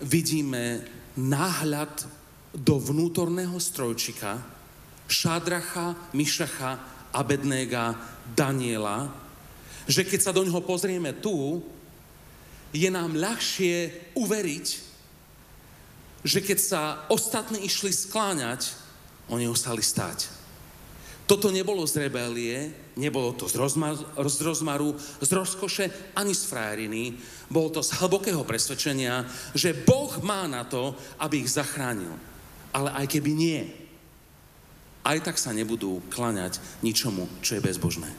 vidíme 0.00 0.80
náhľad 1.16 2.08
do 2.52 2.76
vnútorného 2.76 3.56
strojčika 3.56 4.40
Šádracha, 5.08 5.92
Mišacha, 6.16 6.80
Abednéga, 7.12 7.96
Daniela, 8.32 9.12
že 9.84 10.08
keď 10.08 10.20
sa 10.24 10.32
do 10.32 10.40
ňoho 10.46 10.64
pozrieme 10.64 11.12
tu, 11.12 11.60
je 12.72 12.88
nám 12.88 13.12
ľahšie 13.12 14.08
uveriť, 14.16 14.66
že 16.24 16.38
keď 16.40 16.58
sa 16.58 16.82
ostatní 17.12 17.66
išli 17.68 17.92
skláňať, 17.92 18.72
oni 19.28 19.44
ostali 19.50 19.84
stáť. 19.84 20.41
Toto 21.32 21.48
nebolo 21.48 21.88
z 21.88 21.96
rebélie, 21.96 22.68
nebolo 23.00 23.32
to 23.32 23.48
z, 23.48 23.56
rozmar, 23.56 23.96
z 23.96 24.40
rozmaru, 24.44 24.92
z 25.16 25.32
rozkoše, 25.32 26.12
ani 26.12 26.36
z 26.36 26.44
frajeriny. 26.44 27.16
Bolo 27.48 27.72
to 27.72 27.80
z 27.80 27.96
hlbokého 27.96 28.44
presvedčenia, 28.44 29.24
že 29.56 29.72
Boh 29.72 30.12
má 30.20 30.44
na 30.44 30.68
to, 30.68 30.92
aby 31.24 31.40
ich 31.40 31.48
zachránil. 31.48 32.12
Ale 32.76 32.92
aj 32.92 33.16
keby 33.16 33.32
nie, 33.32 33.64
aj 35.08 35.24
tak 35.24 35.40
sa 35.40 35.56
nebudú 35.56 36.04
klaňať 36.12 36.60
ničomu, 36.84 37.24
čo 37.40 37.56
je 37.56 37.64
bezbožné. 37.64 38.12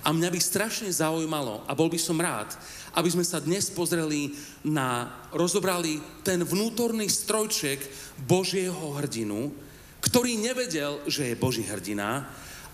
A 0.00 0.08
mňa 0.16 0.32
by 0.32 0.40
strašne 0.40 0.88
zaujímalo, 0.88 1.68
a 1.68 1.76
bol 1.76 1.92
by 1.92 2.00
som 2.00 2.16
rád, 2.16 2.48
aby 2.96 3.12
sme 3.12 3.28
sa 3.28 3.44
dnes 3.44 3.68
pozreli 3.68 4.32
na, 4.64 5.20
rozobrali 5.36 6.00
ten 6.24 6.40
vnútorný 6.48 7.12
strojček 7.12 7.84
Božieho 8.24 8.96
hrdinu, 8.96 9.52
ktorý 10.00 10.40
nevedel, 10.40 11.04
že 11.06 11.32
je 11.32 11.40
Boží 11.40 11.64
hrdina, 11.64 12.28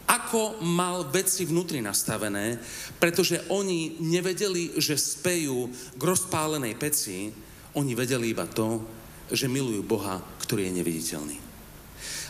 ako 0.07 0.63
mal 0.63 1.11
veci 1.11 1.43
vnútri 1.43 1.83
nastavené, 1.83 2.63
pretože 3.03 3.43
oni 3.51 3.99
nevedeli, 3.99 4.79
že 4.79 4.95
spejú 4.95 5.67
k 5.99 6.03
rozpálenej 6.03 6.79
peci, 6.79 7.35
oni 7.75 7.93
vedeli 7.99 8.31
iba 8.31 8.47
to, 8.47 8.87
že 9.27 9.51
milujú 9.51 9.83
Boha, 9.83 10.23
ktorý 10.47 10.71
je 10.71 10.77
neviditeľný. 10.79 11.37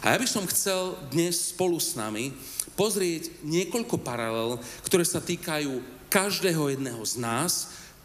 A 0.00 0.16
ja 0.16 0.16
by 0.16 0.28
som 0.28 0.48
chcel 0.48 0.96
dnes 1.12 1.52
spolu 1.52 1.76
s 1.76 1.92
nami 1.92 2.32
pozrieť 2.76 3.44
niekoľko 3.44 4.00
paralel, 4.00 4.56
ktoré 4.84 5.04
sa 5.04 5.20
týkajú 5.20 5.84
každého 6.08 6.72
jedného 6.72 7.02
z 7.04 7.14
nás, 7.20 7.52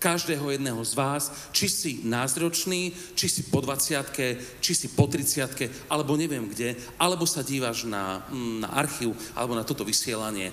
každého 0.01 0.49
jedného 0.49 0.81
z 0.81 0.97
vás, 0.97 1.23
či 1.53 1.69
si 1.69 1.91
názročný, 2.01 2.89
či 3.13 3.29
si 3.29 3.45
po 3.53 3.61
20 3.61 4.57
či 4.57 4.71
si 4.73 4.89
po 4.89 5.05
30 5.05 5.69
alebo 5.85 6.17
neviem 6.17 6.49
kde, 6.49 6.73
alebo 6.97 7.29
sa 7.29 7.45
díváš 7.45 7.85
na, 7.85 8.25
mm, 8.33 8.65
na 8.65 8.69
archív, 8.73 9.13
alebo 9.37 9.53
na 9.53 9.61
toto 9.61 9.85
vysielanie. 9.85 10.49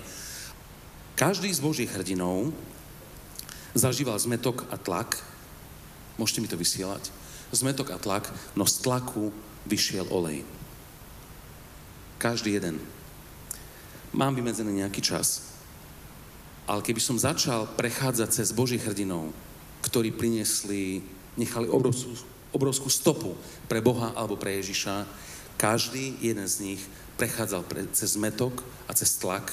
Každý 1.17 1.49
z 1.49 1.65
Božích 1.65 1.89
hrdinov 1.89 2.53
zažíval 3.73 4.21
zmetok 4.21 4.69
a 4.69 4.77
tlak. 4.77 5.17
Môžete 6.21 6.45
mi 6.45 6.47
to 6.47 6.55
vysielať? 6.55 7.09
Zmetok 7.49 7.89
a 7.89 7.97
tlak, 7.97 8.29
no 8.53 8.69
z 8.69 8.85
tlaku 8.85 9.33
vyšiel 9.65 10.05
olej. 10.13 10.45
Každý 12.21 12.53
jeden. 12.53 12.77
Mám 14.13 14.37
vymedzený 14.37 14.85
nejaký 14.85 15.01
čas. 15.01 15.48
Ale 16.69 16.85
keby 16.85 17.01
som 17.01 17.17
začal 17.17 17.65
prechádzať 17.73 18.29
cez 18.29 18.53
Božích 18.53 18.85
hrdinov, 18.85 19.33
ktorí 19.81 20.13
priniesli, 20.13 21.01
nechali 21.33 21.65
obrovskú, 21.65 22.13
obrovskú 22.53 22.93
stopu 22.93 23.33
pre 23.65 23.81
Boha 23.81 24.13
alebo 24.13 24.37
pre 24.37 24.61
Ježiša, 24.61 25.09
každý 25.57 26.13
jeden 26.21 26.45
z 26.45 26.55
nich 26.61 26.81
prechádzal 27.17 27.65
pre, 27.65 27.89
cez 27.89 28.13
metok 28.21 28.61
a 28.85 28.93
cez 28.93 29.17
tlak, 29.17 29.49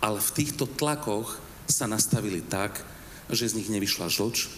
ale 0.00 0.24
v 0.24 0.34
týchto 0.40 0.64
tlakoch 0.64 1.36
sa 1.68 1.84
nastavili 1.84 2.40
tak, 2.40 2.80
že 3.28 3.52
z 3.52 3.60
nich 3.60 3.68
nevyšla 3.68 4.08
žlč, 4.08 4.48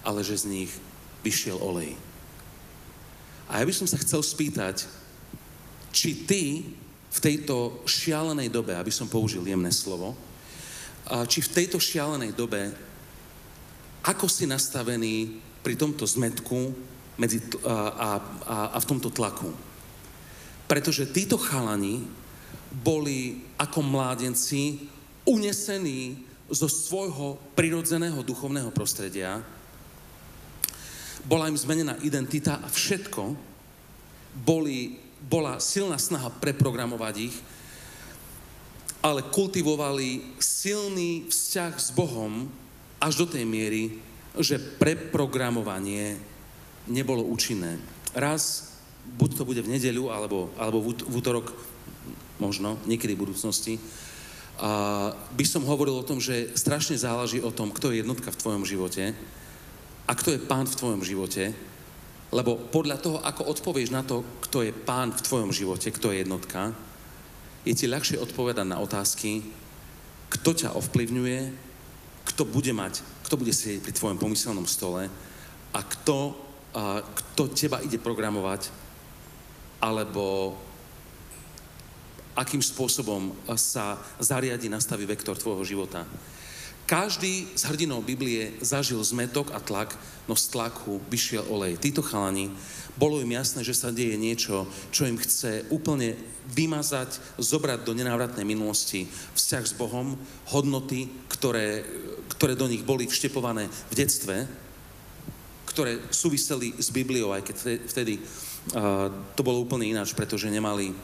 ale 0.00 0.24
že 0.24 0.40
z 0.40 0.48
nich 0.48 0.72
vyšiel 1.20 1.60
olej. 1.60 1.92
A 3.52 3.60
ja 3.60 3.68
by 3.68 3.74
som 3.76 3.84
sa 3.84 4.00
chcel 4.00 4.24
spýtať, 4.24 4.88
či 5.92 6.24
ty 6.24 6.72
v 7.12 7.18
tejto 7.20 7.84
šialenej 7.84 8.48
dobe, 8.48 8.72
aby 8.72 8.88
som 8.88 9.12
použil 9.12 9.44
jemné 9.44 9.68
slovo, 9.68 10.16
či 11.04 11.38
v 11.44 11.52
tejto 11.52 11.76
šialenej 11.76 12.32
dobe, 12.32 12.72
ako 14.04 14.28
si 14.28 14.48
nastavený 14.48 15.40
pri 15.64 15.74
tomto 15.76 16.04
zmetku 16.04 16.72
medzi, 17.16 17.40
a, 17.64 17.76
a, 18.44 18.56
a 18.72 18.78
v 18.80 18.88
tomto 18.88 19.08
tlaku. 19.08 19.48
Pretože 20.64 21.08
títo 21.12 21.36
chalani 21.40 22.04
boli 22.74 23.44
ako 23.60 23.80
mládenci 23.84 24.90
unesení 25.24 26.20
zo 26.50 26.68
svojho 26.68 27.40
prirodzeného 27.56 28.20
duchovného 28.20 28.68
prostredia. 28.74 29.40
Bola 31.24 31.48
im 31.48 31.56
zmenená 31.56 31.96
identita 32.04 32.60
a 32.60 32.68
všetko. 32.68 33.32
Boli, 34.44 35.00
bola 35.24 35.56
silná 35.62 35.96
snaha 35.96 36.28
preprogramovať 36.28 37.14
ich 37.16 37.36
ale 39.04 39.28
kultivovali 39.28 40.40
silný 40.40 41.28
vzťah 41.28 41.72
s 41.76 41.92
Bohom 41.92 42.48
až 42.96 43.20
do 43.20 43.26
tej 43.28 43.44
miery, 43.44 44.00
že 44.40 44.56
preprogramovanie 44.56 46.16
nebolo 46.88 47.20
účinné. 47.20 47.76
Raz, 48.16 48.72
buď 49.20 49.30
to 49.36 49.44
bude 49.44 49.60
v 49.60 49.76
nedeľu, 49.76 50.08
alebo, 50.08 50.48
alebo 50.56 50.80
v 50.80 51.12
útorok, 51.12 51.52
možno, 52.40 52.80
niekedy 52.88 53.12
v 53.12 53.28
budúcnosti, 53.28 53.76
a 54.54 55.10
by 55.34 55.42
som 55.42 55.66
hovoril 55.66 55.98
o 55.98 56.06
tom, 56.06 56.22
že 56.22 56.54
strašne 56.54 56.94
záleží 56.94 57.42
o 57.42 57.50
tom, 57.50 57.74
kto 57.74 57.90
je 57.90 58.06
jednotka 58.06 58.30
v 58.30 58.38
tvojom 58.38 58.62
živote 58.62 59.10
a 60.06 60.12
kto 60.14 60.38
je 60.38 60.46
pán 60.46 60.70
v 60.70 60.78
tvojom 60.78 61.02
živote, 61.02 61.50
lebo 62.30 62.54
podľa 62.70 63.02
toho, 63.02 63.18
ako 63.18 63.50
odpovieš 63.50 63.90
na 63.90 64.06
to, 64.06 64.22
kto 64.46 64.62
je 64.62 64.70
pán 64.70 65.10
v 65.10 65.24
tvojom 65.26 65.50
živote, 65.50 65.90
kto 65.90 66.14
je 66.14 66.22
jednotka, 66.22 66.70
je 67.64 67.72
ti 67.72 67.88
ľahšie 67.88 68.20
odpovedať 68.20 68.66
na 68.68 68.80
otázky, 68.80 69.40
kto 70.28 70.50
ťa 70.52 70.76
ovplyvňuje, 70.76 71.40
kto 72.32 72.42
bude 72.44 72.72
mať, 72.72 73.00
kto 73.24 73.40
bude 73.40 73.52
sedieť 73.52 73.80
pri 73.84 73.96
tvojom 73.96 74.20
pomyselnom 74.20 74.68
stole 74.68 75.08
a 75.72 75.80
kto, 75.80 76.36
a, 76.76 77.00
kto 77.00 77.42
teba 77.52 77.80
ide 77.80 77.96
programovať, 78.00 78.68
alebo 79.80 80.56
akým 82.34 82.60
spôsobom 82.60 83.30
sa 83.54 84.00
zariadi, 84.18 84.66
nastaví 84.66 85.06
vektor 85.06 85.38
tvojho 85.38 85.62
života. 85.62 86.02
Každý 86.84 87.56
z 87.56 87.62
hrdinov 87.64 88.04
Biblie 88.04 88.60
zažil 88.60 89.00
zmetok 89.00 89.56
a 89.56 89.60
tlak, 89.62 89.96
no 90.28 90.36
z 90.36 90.52
tlaku 90.52 91.00
vyšiel 91.08 91.48
olej. 91.48 91.80
Títo 91.80 92.04
chalani, 92.04 92.52
bolo 92.94 93.18
im 93.18 93.34
jasné, 93.34 93.66
že 93.66 93.74
sa 93.74 93.90
deje 93.90 94.14
niečo, 94.14 94.70
čo 94.94 95.06
im 95.06 95.18
chce 95.18 95.66
úplne 95.74 96.14
vymazať, 96.54 97.40
zobrať 97.40 97.82
do 97.82 97.96
nenávratnej 97.96 98.46
minulosti 98.46 99.10
vzťah 99.34 99.64
s 99.66 99.74
Bohom, 99.74 100.14
hodnoty, 100.54 101.10
ktoré, 101.26 101.82
ktoré 102.38 102.54
do 102.54 102.70
nich 102.70 102.86
boli 102.86 103.10
vštepované 103.10 103.66
v 103.66 103.94
detstve, 103.98 104.46
ktoré 105.74 105.98
súviseli 106.14 106.76
s 106.78 106.94
Bibliou, 106.94 107.34
aj 107.34 107.42
keď 107.50 107.56
vtedy 107.90 108.14
uh, 108.22 109.10
to 109.34 109.42
bolo 109.42 109.66
úplne 109.66 109.90
ináč, 109.90 110.14
pretože 110.14 110.46
nemali 110.46 110.94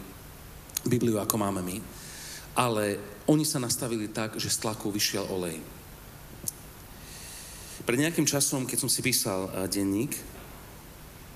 Bibliu, 0.86 1.18
ako 1.18 1.34
máme 1.42 1.58
my. 1.58 1.76
Ale 2.54 3.02
oni 3.26 3.42
sa 3.42 3.58
nastavili 3.58 4.14
tak, 4.14 4.38
že 4.38 4.46
z 4.46 4.62
tlaku 4.62 4.94
vyšiel 4.94 5.26
olej. 5.26 5.58
Pred 7.82 7.98
nejakým 7.98 8.28
časom, 8.28 8.62
keď 8.62 8.78
som 8.86 8.90
si 8.92 9.02
písal 9.02 9.50
uh, 9.50 9.66
denník, 9.66 10.14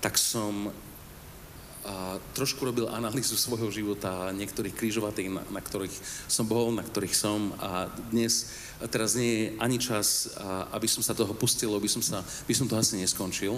tak 0.04 0.20
som 0.20 0.68
uh, 0.68 2.16
trošku 2.36 2.60
robil 2.60 2.84
analýzu 2.92 3.40
svojho 3.40 3.72
života, 3.72 4.36
niektorých 4.36 4.76
krížovatých, 4.76 5.32
na, 5.32 5.40
na 5.48 5.64
ktorých 5.64 5.96
som 6.28 6.44
bol, 6.44 6.68
na 6.76 6.84
ktorých 6.84 7.16
som 7.16 7.56
a 7.56 7.88
dnes, 8.12 8.52
a 8.80 8.84
teraz 8.84 9.16
nie 9.16 9.32
je 9.32 9.44
ani 9.64 9.80
čas, 9.80 10.28
uh, 10.36 10.68
aby 10.76 10.84
som 10.84 11.00
sa 11.00 11.16
toho 11.16 11.32
pustil, 11.32 11.72
aby 11.72 11.88
som, 11.88 12.04
sa, 12.04 12.20
by 12.20 12.52
som 12.52 12.68
to 12.68 12.76
asi 12.76 13.00
neskončil, 13.00 13.56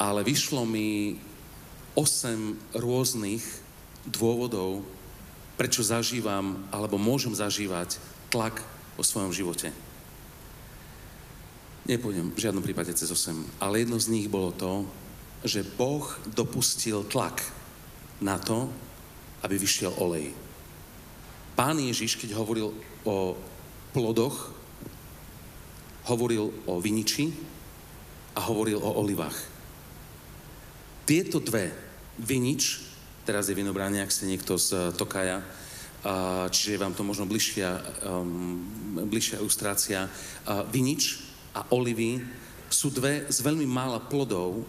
ale 0.00 0.24
vyšlo 0.24 0.64
mi 0.64 1.20
8 1.92 2.80
rôznych 2.80 3.44
dôvodov, 4.08 4.80
prečo 5.60 5.84
zažívam 5.84 6.56
alebo 6.72 6.96
môžem 6.96 7.36
zažívať 7.36 8.00
tlak 8.32 8.64
vo 8.96 9.04
svojom 9.04 9.28
živote. 9.30 9.68
Nepôjdem 11.84 12.32
v 12.32 12.42
žiadnom 12.48 12.64
prípade 12.64 12.96
cez 12.96 13.12
8, 13.12 13.60
ale 13.60 13.84
jedno 13.84 14.00
z 14.00 14.08
nich 14.08 14.26
bolo 14.32 14.56
to, 14.56 14.88
že 15.44 15.62
Boh 15.62 16.08
dopustil 16.32 17.04
tlak 17.06 17.44
na 18.24 18.40
to, 18.40 18.72
aby 19.44 19.60
vyšiel 19.60 19.92
olej. 20.00 20.32
Pán 21.54 21.78
Ježiš, 21.78 22.16
keď 22.16 22.34
hovoril 22.34 22.72
o 23.04 23.36
plodoch, 23.92 24.50
hovoril 26.08 26.50
o 26.66 26.80
viniči 26.80 27.30
a 28.34 28.40
hovoril 28.48 28.80
o 28.80 28.90
olivách. 28.98 29.36
Tieto 31.04 31.38
dve, 31.38 31.70
vinič 32.18 32.80
teraz 33.24 33.48
je 33.48 33.56
vinobranie, 33.56 34.04
ak 34.04 34.12
ste 34.12 34.28
niekto 34.28 34.60
z 34.60 34.68
eh, 34.72 34.80
Tokaja, 34.92 35.40
čiže 36.52 36.76
je 36.76 36.82
vám 36.84 36.92
to 36.92 37.00
možno 37.00 37.24
bližšia, 37.24 37.80
um, 38.04 38.60
bližšia 39.08 39.40
ilustrácia. 39.40 40.04
Vinič 40.68 41.24
a 41.56 41.64
olivy 41.72 42.20
sú 42.68 42.92
dve 42.92 43.24
z 43.32 43.40
veľmi 43.40 43.64
mála 43.64 44.04
plodov, 44.04 44.68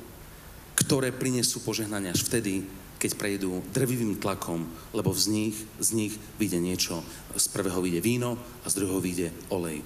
ktoré 0.75 1.15
prinesú 1.15 1.63
požehnania 1.63 2.11
až 2.11 2.27
vtedy, 2.27 2.67
keď 2.99 3.11
prejdú 3.19 3.63
drvivým 3.75 4.19
tlakom, 4.19 4.67
lebo 4.95 5.11
z 5.11 5.25
nich, 5.31 5.55
z 5.79 5.89
nich 5.95 6.13
vyjde 6.39 6.59
niečo. 6.59 7.03
Z 7.35 7.51
prvého 7.51 7.79
vyjde 7.83 7.99
víno 7.99 8.39
a 8.63 8.65
z 8.71 8.77
druhého 8.79 9.03
vyjde 9.03 9.27
olej. 9.51 9.83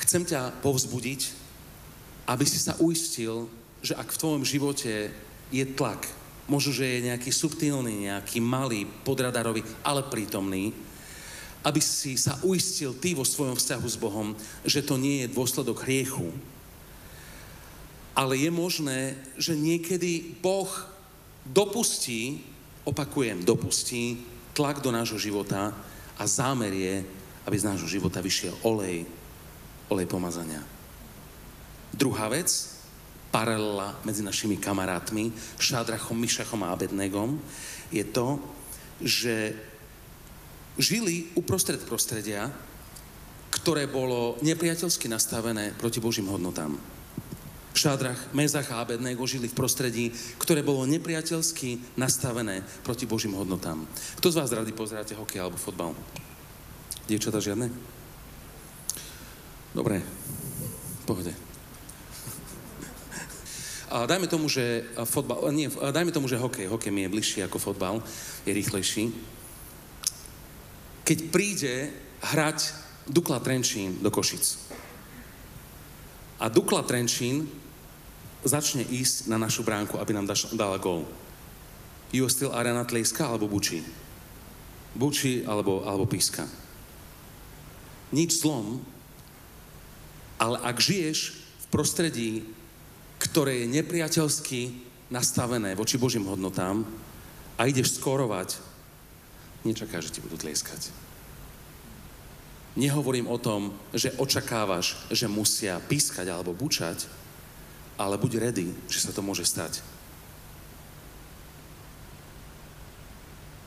Chcem 0.00 0.24
ťa 0.24 0.62
povzbudiť, 0.64 1.20
aby 2.28 2.44
si 2.46 2.58
sa 2.60 2.76
uistil, 2.78 3.48
že 3.80 3.96
ak 3.96 4.12
v 4.12 4.20
tvojom 4.20 4.44
živote 4.44 5.10
je 5.50 5.64
tlak. 5.76 6.06
Možno, 6.50 6.74
že 6.74 6.86
je 6.86 7.06
nejaký 7.06 7.30
subtilný, 7.30 8.10
nejaký 8.10 8.42
malý, 8.42 8.86
podradarový, 9.06 9.62
ale 9.86 10.02
prítomný, 10.06 10.74
aby 11.62 11.78
si 11.78 12.16
sa 12.16 12.40
uistil 12.42 12.96
ty 12.96 13.12
vo 13.12 13.22
svojom 13.22 13.54
vzťahu 13.54 13.86
s 13.86 14.00
Bohom, 14.00 14.32
že 14.64 14.80
to 14.82 14.96
nie 14.96 15.22
je 15.24 15.32
dôsledok 15.34 15.84
hriechu, 15.84 16.32
ale 18.20 18.36
je 18.36 18.52
možné, 18.52 19.16
že 19.40 19.56
niekedy 19.56 20.36
Boh 20.44 20.68
dopustí, 21.48 22.44
opakujem, 22.84 23.48
dopustí 23.48 24.20
tlak 24.52 24.84
do 24.84 24.92
nášho 24.92 25.16
života 25.16 25.72
a 26.20 26.22
zámer 26.28 26.68
je, 26.68 27.00
aby 27.48 27.56
z 27.56 27.64
nášho 27.72 27.88
života 27.88 28.20
vyšiel 28.20 28.52
olej, 28.60 29.08
olej 29.88 30.04
pomazania. 30.04 30.60
Druhá 31.96 32.28
vec, 32.28 32.52
paralela 33.32 33.96
medzi 34.04 34.20
našimi 34.20 34.60
kamarátmi, 34.60 35.32
Šádrachom, 35.56 36.20
Mišachom 36.20 36.60
a 36.60 36.76
Abednegom, 36.76 37.40
je 37.88 38.04
to, 38.04 38.36
že 39.00 39.56
žili 40.76 41.32
uprostred 41.40 41.80
prostredia, 41.88 42.52
ktoré 43.48 43.88
bolo 43.88 44.36
nepriateľsky 44.44 45.08
nastavené 45.08 45.72
proti 45.72 46.04
Božím 46.04 46.28
hodnotám. 46.28 46.99
Šádrach, 47.70 48.34
Mezach 48.34 48.66
a 48.74 48.82
Abednego 48.82 49.22
žili 49.30 49.46
v 49.46 49.54
prostredí, 49.54 50.04
ktoré 50.42 50.60
bolo 50.60 50.84
nepriateľsky 50.90 51.96
nastavené 51.96 52.66
proti 52.82 53.06
Božím 53.06 53.38
hodnotám. 53.38 53.86
Kto 54.18 54.28
z 54.34 54.38
vás 54.42 54.50
rady 54.50 54.74
pozeráte 54.74 55.14
hokej 55.14 55.38
alebo 55.38 55.56
fotbal? 55.56 55.94
Dievčatá 57.06 57.38
žiadne? 57.38 57.70
Dobre, 59.70 60.02
pohode. 61.06 61.30
A 63.90 64.06
dajme 64.06 64.30
tomu, 64.30 64.46
že 64.46 64.86
fotbal, 65.02 65.50
nie, 65.50 65.66
dajme 65.70 66.14
tomu, 66.14 66.30
že 66.30 66.38
hokej, 66.38 66.70
hokej 66.70 66.94
mi 66.94 67.06
je 67.06 67.10
bližší 67.10 67.38
ako 67.42 67.58
fotbal, 67.58 67.98
je 68.46 68.54
rýchlejší. 68.54 69.10
Keď 71.02 71.18
príde 71.34 71.90
hrať 72.22 72.70
Dukla 73.10 73.42
Trenčín 73.42 73.98
do 73.98 74.14
Košic 74.14 74.62
a 76.38 76.46
Dukla 76.46 76.86
Trenčín 76.86 77.50
začne 78.44 78.84
ísť 78.84 79.28
na 79.28 79.36
našu 79.36 79.64
bránku, 79.64 80.00
aby 80.00 80.16
nám 80.16 80.30
dala 80.56 80.80
gól. 80.80 81.04
US 82.10 82.34
Steel 82.34 82.50
Arena 82.50 82.82
tlieska 82.82 83.28
alebo 83.28 83.46
bučí? 83.46 83.84
Bučí 84.96 85.46
alebo, 85.46 85.86
alebo 85.86 86.08
píska. 86.08 86.48
Nič 88.10 88.42
zlom, 88.42 88.82
ale 90.40 90.58
ak 90.66 90.82
žiješ 90.82 91.18
v 91.38 91.66
prostredí 91.70 92.30
ktoré 93.20 93.62
je 93.62 93.72
nepriateľsky 93.76 94.60
nastavené 95.12 95.76
voči 95.76 96.00
Božím 96.00 96.24
hodnotám 96.24 96.88
a 97.60 97.68
ideš 97.68 98.00
skórovať, 98.00 98.56
nečaká, 99.68 100.00
že 100.00 100.08
ti 100.08 100.24
budú 100.24 100.40
tlieskať. 100.40 100.88
Nehovorím 102.80 103.28
o 103.28 103.36
tom, 103.36 103.76
že 103.92 104.16
očakávaš, 104.16 104.96
že 105.12 105.28
musia 105.28 105.76
pískať 105.84 106.32
alebo 106.32 106.56
bučať, 106.56 107.04
ale 108.00 108.16
buď 108.16 108.32
ready, 108.40 108.72
že 108.88 109.04
sa 109.04 109.12
to 109.12 109.20
môže 109.20 109.44
stať. 109.44 109.84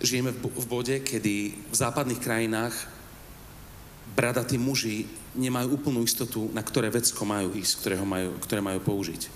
Žijeme 0.02 0.34
v 0.34 0.66
bode, 0.66 1.00
kedy 1.06 1.36
v 1.70 1.76
západných 1.78 2.18
krajinách 2.20 2.74
bradatí 4.18 4.58
muži 4.58 5.06
nemajú 5.38 5.78
úplnú 5.78 6.02
istotu, 6.02 6.50
na 6.52 6.66
ktoré 6.66 6.90
vecko 6.90 7.24
majú 7.24 7.54
ísť, 7.54 7.74
ktoré, 7.80 7.96
ho 8.02 8.08
majú, 8.10 8.36
ktoré 8.42 8.60
majú 8.60 8.82
použiť. 8.82 9.30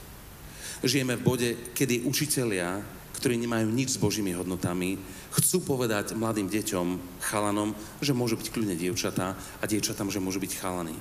Žijeme 0.82 1.16
v 1.16 1.26
bode, 1.26 1.50
kedy 1.78 2.04
učitelia, 2.04 2.82
ktorí 3.22 3.38
nemajú 3.38 3.70
nič 3.70 3.96
s 3.96 4.02
Božími 4.02 4.34
hodnotami, 4.34 4.98
chcú 5.34 5.62
povedať 5.62 6.14
mladým 6.14 6.50
deťom, 6.50 7.22
chalanom, 7.22 7.74
že 8.02 8.18
môžu 8.18 8.38
byť 8.38 8.50
kľudne 8.50 8.76
dievčatá 8.78 9.38
a 9.38 9.64
dievčatám, 9.66 10.10
že 10.10 10.22
môžu 10.22 10.42
byť 10.42 10.54
chalany. 10.58 10.98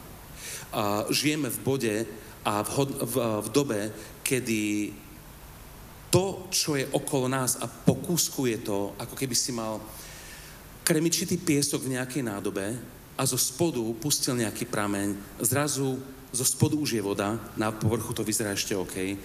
A 0.72 1.04
žijeme 1.12 1.52
v 1.52 1.62
bode 1.64 1.94
a 2.46 2.62
v, 2.62 2.68
hod, 2.78 2.90
v, 2.94 3.14
v 3.42 3.48
dobe, 3.50 3.80
kedy 4.22 4.94
to, 6.14 6.46
čo 6.54 6.78
je 6.78 6.86
okolo 6.94 7.26
nás 7.26 7.58
a 7.58 7.66
pokúskuje 7.66 8.62
to, 8.62 8.94
ako 8.94 9.18
keby 9.18 9.34
si 9.34 9.50
mal 9.50 9.82
kremičitý 10.86 11.42
piesok 11.42 11.82
v 11.82 11.98
nejakej 11.98 12.22
nádobe 12.22 12.78
a 13.18 13.22
zo 13.26 13.34
spodu 13.34 13.82
pustil 13.98 14.38
nejaký 14.38 14.70
prameň, 14.70 15.18
zrazu 15.42 15.98
zo 16.30 16.46
spodu 16.46 16.78
už 16.78 16.94
je 16.94 17.02
voda, 17.02 17.34
na 17.58 17.74
povrchu 17.74 18.14
to 18.14 18.22
vyzerá 18.22 18.54
ešte 18.54 18.78
OK, 18.78 19.18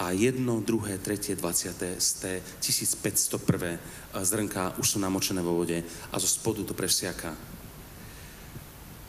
a 0.00 0.16
jedno, 0.16 0.64
druhé, 0.64 0.96
tretie, 0.96 1.36
dvaciaté, 1.36 2.00
sté, 2.00 2.40
1501 2.64 3.76
zrnka 4.24 4.80
už 4.80 4.96
sú 4.96 4.98
namočené 4.98 5.44
vo 5.44 5.52
vode 5.60 5.84
a 5.84 6.16
zo 6.16 6.24
spodu 6.24 6.64
to 6.64 6.72
presiaka. 6.72 7.36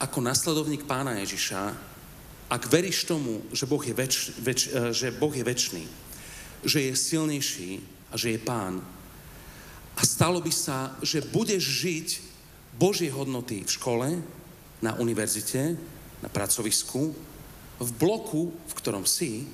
Ako 0.04 0.20
nasledovník 0.20 0.84
pána 0.84 1.16
Ježiša, 1.24 1.93
ak 2.54 2.70
veríš 2.70 3.10
tomu, 3.10 3.42
že 3.50 3.66
Boh 3.66 3.82
je, 3.82 3.98
väč, 3.98 4.38
väč, 4.38 4.70
e, 4.70 4.94
že 4.94 5.10
boh 5.10 5.34
je 5.34 5.42
väčší, 5.42 5.84
že 6.62 6.80
je 6.86 6.94
silnejší 6.94 7.82
a 8.14 8.16
že 8.16 8.38
je 8.38 8.40
pán, 8.40 8.78
a 9.94 10.02
stalo 10.06 10.42
by 10.42 10.54
sa, 10.54 10.94
že 11.06 11.22
budeš 11.22 11.64
žiť 11.86 12.10
Božie 12.78 13.14
hodnoty 13.14 13.62
v 13.62 13.74
škole, 13.74 14.08
na 14.84 14.98
univerzite, 15.00 15.80
na 16.20 16.30
pracovisku, 16.30 17.16
v 17.80 17.90
bloku, 17.96 18.52
v 18.52 18.74
ktorom 18.74 19.06
si, 19.08 19.48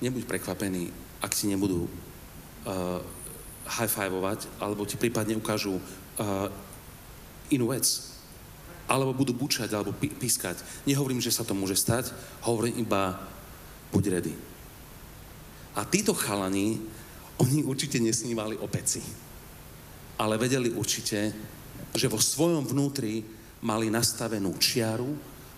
nebuď 0.00 0.24
prekvapený, 0.24 0.88
ak 1.20 1.32
ti 1.36 1.50
nebudú 1.50 1.84
uh, 1.84 3.02
high-fivovať, 3.68 4.48
alebo 4.62 4.88
ti 4.88 4.96
prípadne 4.96 5.36
ukážu 5.36 5.76
uh, 5.76 6.48
inú 7.52 7.74
vec. 7.74 8.15
Alebo 8.86 9.14
budú 9.14 9.34
bučať, 9.34 9.74
alebo 9.74 9.90
pí- 9.90 10.14
pískať. 10.14 10.62
Nehovorím, 10.86 11.18
že 11.18 11.34
sa 11.34 11.42
to 11.42 11.58
môže 11.58 11.74
stať, 11.74 12.14
hovorím 12.46 12.86
iba, 12.86 13.18
buď 13.90 14.04
ready. 14.14 14.34
A 15.76 15.84
títo 15.84 16.14
chalani, 16.14 16.80
oni 17.42 17.66
určite 17.66 18.00
nesnívali 18.00 18.56
o 18.56 18.70
peci. 18.70 19.02
Ale 20.16 20.40
vedeli 20.40 20.72
určite, 20.72 21.34
že 21.92 22.08
vo 22.08 22.16
svojom 22.16 22.64
vnútri 22.64 23.20
mali 23.60 23.92
nastavenú 23.92 24.56
čiaru 24.56 25.12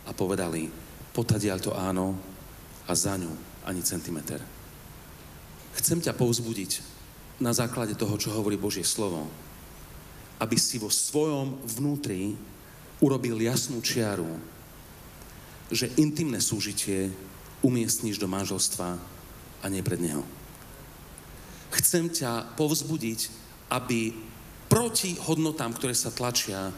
a 0.09 0.11
povedali, 0.11 0.67
potadiaľ 1.14 1.59
to 1.62 1.73
áno 1.77 2.19
a 2.88 2.93
za 2.97 3.14
ňu 3.14 3.31
ani 3.69 3.83
centimeter. 3.85 4.41
Chcem 5.79 6.03
ťa 6.03 6.17
povzbudiť 6.17 6.83
na 7.38 7.55
základe 7.55 7.95
toho, 7.95 8.19
čo 8.19 8.35
hovorí 8.35 8.59
Božie 8.59 8.83
slovo, 8.83 9.31
aby 10.43 10.59
si 10.59 10.81
vo 10.83 10.91
svojom 10.91 11.62
vnútri 11.79 12.35
urobil 12.99 13.39
jasnú 13.39 13.79
čiaru, 13.79 14.29
že 15.71 15.93
intimné 16.01 16.41
súžitie 16.41 17.13
umiestníš 17.63 18.19
do 18.19 18.31
manželstva 18.31 18.89
a 19.63 19.67
nie 19.67 19.83
pred 19.83 20.01
neho. 20.01 20.23
Chcem 21.75 22.09
ťa 22.09 22.57
povzbudiť, 22.57 23.21
aby 23.69 24.17
proti 24.71 25.17
hodnotám, 25.21 25.77
ktoré 25.77 25.93
sa 25.93 26.15
tlačia, 26.15 26.73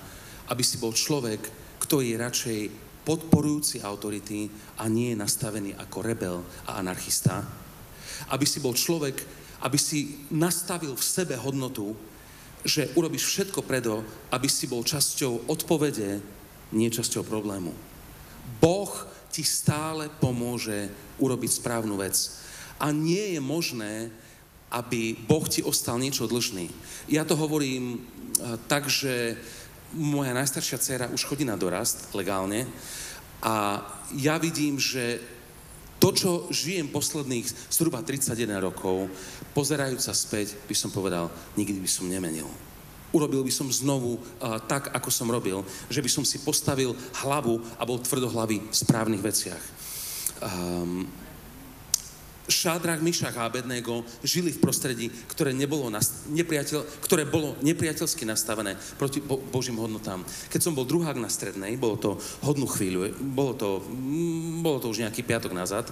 aby 0.50 0.62
si 0.66 0.82
bol 0.82 0.90
človek, 0.90 1.40
ktorý 1.78 2.14
je 2.14 2.22
radšej 2.22 2.60
podporujúci 3.06 3.80
autority 3.80 4.50
a 4.78 4.90
nie 4.90 5.14
je 5.14 5.20
nastavený 5.20 5.72
ako 5.78 5.98
rebel 6.04 6.36
a 6.66 6.82
anarchista. 6.82 7.46
Aby 8.28 8.44
si 8.44 8.60
bol 8.60 8.76
človek, 8.76 9.22
aby 9.64 9.78
si 9.78 10.26
nastavil 10.34 10.92
v 10.92 11.04
sebe 11.04 11.38
hodnotu, 11.38 11.96
že 12.64 12.92
urobíš 12.96 13.24
všetko 13.24 13.64
preto, 13.64 14.04
aby 14.30 14.48
si 14.48 14.68
bol 14.68 14.84
časťou 14.84 15.48
odpovede, 15.48 16.20
nie 16.76 16.88
časťou 16.92 17.24
problému. 17.24 17.72
Boh 18.60 18.92
ti 19.30 19.46
stále 19.46 20.10
pomôže 20.20 20.90
urobiť 21.22 21.50
správnu 21.62 21.96
vec. 21.96 22.14
A 22.80 22.90
nie 22.90 23.36
je 23.36 23.40
možné, 23.40 24.10
aby 24.70 25.14
Boh 25.14 25.44
ti 25.46 25.62
ostal 25.62 25.98
niečo 25.98 26.30
dlžný. 26.30 26.70
Ja 27.10 27.26
to 27.26 27.34
hovorím 27.34 27.98
eh, 27.98 28.56
tak, 28.70 28.86
že 28.86 29.34
moja 29.94 30.30
najstaršia 30.30 30.78
dcera 30.78 31.06
už 31.10 31.26
chodí 31.26 31.42
na 31.42 31.58
dorast 31.58 32.14
legálne 32.14 32.62
a 33.42 33.82
ja 34.14 34.38
vidím, 34.38 34.78
že 34.78 35.18
to, 36.00 36.08
čo 36.16 36.30
žijem 36.48 36.88
posledných 36.88 37.44
zhruba 37.68 38.00
31 38.00 38.56
rokov, 38.56 39.12
pozerajúc 39.52 40.00
sa 40.00 40.16
späť, 40.16 40.56
by 40.64 40.72
som 40.72 40.88
povedal, 40.88 41.28
nikdy 41.60 41.76
by 41.76 41.90
som 41.90 42.08
nemenil. 42.08 42.48
Urobil 43.12 43.44
by 43.44 43.52
som 43.52 43.68
znovu 43.68 44.16
uh, 44.16 44.56
tak, 44.64 44.88
ako 44.96 45.10
som 45.12 45.28
robil, 45.28 45.60
že 45.92 46.00
by 46.00 46.08
som 46.08 46.24
si 46.24 46.40
postavil 46.40 46.96
hlavu 47.20 47.60
a 47.76 47.84
bol 47.84 48.00
tvrdohlavý 48.00 48.64
v 48.64 48.74
správnych 48.74 49.20
veciach. 49.20 49.64
Um, 50.40 51.04
Šádrach, 52.48 53.04
Mišach 53.04 53.36
a 53.36 53.46
Abednego 53.46 54.02
žili 54.24 54.50
v 54.50 54.62
prostredí, 54.62 55.06
ktoré, 55.30 55.52
nebolo 55.52 55.92
nepriateľ, 56.32 57.04
ktoré 57.04 57.28
bolo 57.28 57.54
nepriateľsky 57.60 58.24
nastavené 58.24 58.74
proti 58.96 59.20
Bo- 59.20 59.40
Božím 59.40 59.78
hodnotám. 59.78 60.24
Keď 60.48 60.60
som 60.60 60.74
bol 60.74 60.88
druhák 60.88 61.20
na 61.20 61.28
strednej, 61.28 61.76
bolo 61.76 61.96
to 62.00 62.10
hodnú 62.42 62.66
chvíľu, 62.66 63.12
bolo 63.20 63.52
to, 63.54 63.68
mm, 63.86 64.64
bolo 64.64 64.80
to 64.80 64.90
už 64.90 65.04
nejaký 65.04 65.22
piatok 65.22 65.52
nazad, 65.52 65.86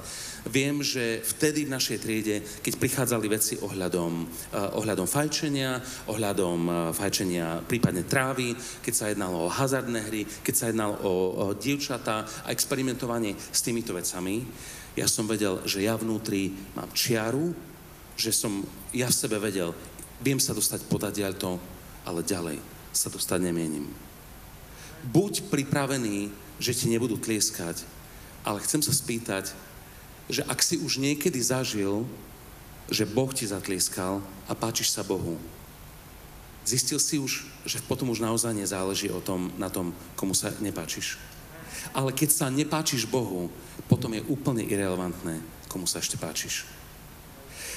viem, 0.48 0.80
že 0.82 1.20
vtedy 1.22 1.68
v 1.68 1.74
našej 1.74 1.98
triede, 2.00 2.36
keď 2.64 2.74
prichádzali 2.80 3.26
veci 3.28 3.54
ohľadom, 3.60 4.12
uh, 4.24 4.78
ohľadom 4.80 5.06
fajčenia, 5.06 5.78
ohľadom 6.10 6.58
uh, 6.66 6.74
fajčenia 6.96 7.62
prípadne 7.64 8.08
trávy, 8.08 8.56
keď 8.82 8.94
sa 8.94 9.10
jednalo 9.10 9.46
o 9.46 9.52
hazardné 9.52 10.00
hry, 10.10 10.22
keď 10.42 10.54
sa 10.54 10.68
jednalo 10.70 10.94
o, 11.04 11.12
o 11.32 11.44
dievčatá 11.54 12.24
a 12.44 12.52
experimentovanie 12.52 13.36
s 13.36 13.60
týmito 13.60 13.92
vecami, 13.92 14.42
ja 14.98 15.06
som 15.06 15.30
vedel, 15.30 15.62
že 15.62 15.86
ja 15.86 15.94
vnútri 15.94 16.50
mám 16.74 16.90
čiaru, 16.90 17.54
že 18.18 18.34
som 18.34 18.66
ja 18.90 19.06
v 19.06 19.14
sebe 19.14 19.38
vedel, 19.38 19.70
viem 20.18 20.42
sa 20.42 20.50
dostať 20.50 20.90
podadiaľ 20.90 21.38
to, 21.38 21.52
ale 22.02 22.26
ďalej 22.26 22.58
sa 22.90 23.06
dostať 23.06 23.38
nemienim. 23.38 23.86
Buď 25.06 25.46
pripravený, 25.46 26.34
že 26.58 26.74
ti 26.74 26.90
nebudú 26.90 27.14
tlieskať, 27.14 27.86
ale 28.42 28.58
chcem 28.66 28.82
sa 28.82 28.90
spýtať, 28.90 29.54
že 30.26 30.42
ak 30.42 30.58
si 30.58 30.82
už 30.82 30.98
niekedy 30.98 31.38
zažil, 31.38 32.02
že 32.90 33.06
Boh 33.06 33.30
ti 33.30 33.46
zatlieskal 33.46 34.18
a 34.50 34.52
páčiš 34.58 34.90
sa 34.90 35.06
Bohu, 35.06 35.38
zistil 36.66 36.98
si 36.98 37.16
už, 37.16 37.46
že 37.62 37.78
potom 37.86 38.10
už 38.10 38.20
naozaj 38.20 38.52
nezáleží 38.52 39.08
o 39.14 39.22
tom, 39.22 39.54
na 39.56 39.70
tom, 39.70 39.94
komu 40.18 40.34
sa 40.34 40.50
nepáčiš. 40.58 41.16
Ale 41.92 42.12
keď 42.12 42.28
sa 42.30 42.46
nepáčiš 42.48 43.08
Bohu, 43.08 43.52
potom 43.88 44.12
je 44.12 44.24
úplne 44.28 44.64
irrelevantné, 44.64 45.40
komu 45.70 45.88
sa 45.88 45.98
ešte 45.98 46.20
páčiš. 46.20 46.68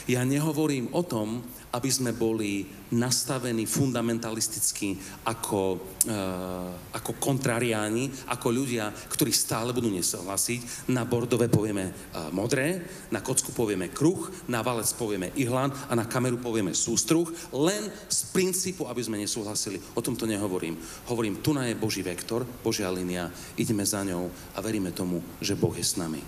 Ja 0.10 0.26
nehovorím 0.26 0.90
o 0.98 1.06
tom, 1.06 1.46
aby 1.72 1.88
sme 1.88 2.12
boli 2.12 2.68
nastavení 2.92 3.64
fundamentalisticky 3.64 5.00
ako, 5.24 5.80
uh, 6.12 6.72
ako 6.92 7.16
kontrariáni, 7.16 8.12
ako 8.28 8.48
ľudia, 8.52 8.92
ktorí 8.92 9.32
stále 9.32 9.72
budú 9.72 9.88
nesúhlasiť. 9.88 10.92
Na 10.92 11.08
bordové 11.08 11.48
povieme 11.48 11.88
uh, 11.88 12.28
modré, 12.36 12.84
na 13.08 13.24
kocku 13.24 13.56
povieme 13.56 13.88
kruh, 13.88 14.28
na 14.52 14.60
valec 14.60 14.92
povieme 15.00 15.32
ihlan 15.40 15.72
a 15.88 15.96
na 15.96 16.04
kameru 16.04 16.44
povieme 16.44 16.76
sústruh, 16.76 17.32
len 17.56 17.88
z 18.12 18.20
princípu, 18.36 18.92
aby 18.92 19.00
sme 19.00 19.22
nesúhlasili. 19.24 19.80
O 19.96 20.04
tom 20.04 20.20
to 20.20 20.28
nehovorím. 20.28 20.76
Hovorím, 21.08 21.40
tu 21.40 21.56
na 21.56 21.72
je 21.72 21.80
Boží 21.80 22.04
vektor, 22.04 22.44
Božia 22.60 22.92
línia, 22.92 23.32
ideme 23.56 23.88
za 23.88 24.04
ňou 24.04 24.28
a 24.28 24.60
veríme 24.60 24.92
tomu, 24.92 25.24
že 25.40 25.56
Boh 25.56 25.72
je 25.72 25.88
s 25.88 25.96
nami. 25.96 26.20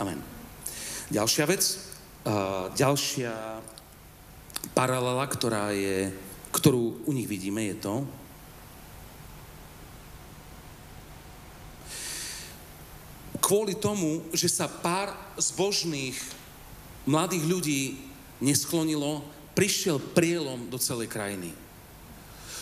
Amen. 0.00 0.16
Ďalšia 1.12 1.44
vec, 1.44 1.89
ďalšia 2.76 3.32
paralela, 4.76 5.24
ktorá 5.24 5.72
je, 5.72 6.12
ktorú 6.52 7.08
u 7.08 7.12
nich 7.16 7.28
vidíme, 7.28 7.64
je 7.72 7.76
to, 7.80 7.94
kvôli 13.50 13.74
tomu, 13.74 14.22
že 14.30 14.46
sa 14.46 14.70
pár 14.70 15.10
zbožných 15.34 16.14
mladých 17.02 17.44
ľudí 17.50 17.82
nesklonilo, 18.38 19.26
prišiel 19.58 19.98
prielom 19.98 20.70
do 20.70 20.78
celej 20.78 21.10
krajiny. 21.10 21.50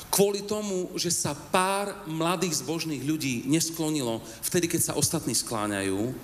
Kvôli 0.08 0.40
tomu, 0.40 0.88
že 0.96 1.12
sa 1.12 1.36
pár 1.36 1.92
mladých 2.08 2.64
zbožných 2.64 3.04
ľudí 3.04 3.44
nesklonilo, 3.44 4.24
vtedy, 4.40 4.64
keď 4.64 4.80
sa 4.80 4.96
ostatní 4.96 5.36
skláňajú, 5.36 6.16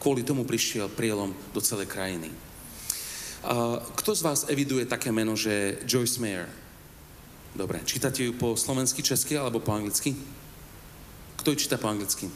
kvôli 0.00 0.24
tomu 0.24 0.48
prišiel 0.48 0.88
prielom 0.88 1.36
do 1.52 1.60
celej 1.60 1.92
krajiny. 1.92 2.32
Kto 3.96 4.10
z 4.12 4.22
vás 4.22 4.44
eviduje 4.52 4.84
také 4.84 5.08
meno, 5.08 5.32
že 5.32 5.80
Joyce 5.88 6.20
Mayer? 6.20 6.48
Dobre, 7.56 7.80
čítate 7.88 8.22
ju 8.22 8.36
po 8.36 8.52
slovensky, 8.54 9.02
česky 9.02 9.40
alebo 9.40 9.64
po 9.64 9.72
anglicky? 9.72 10.14
Kto 11.40 11.50
ju 11.50 11.56
číta 11.56 11.80
po 11.80 11.88
anglicky? 11.88 12.28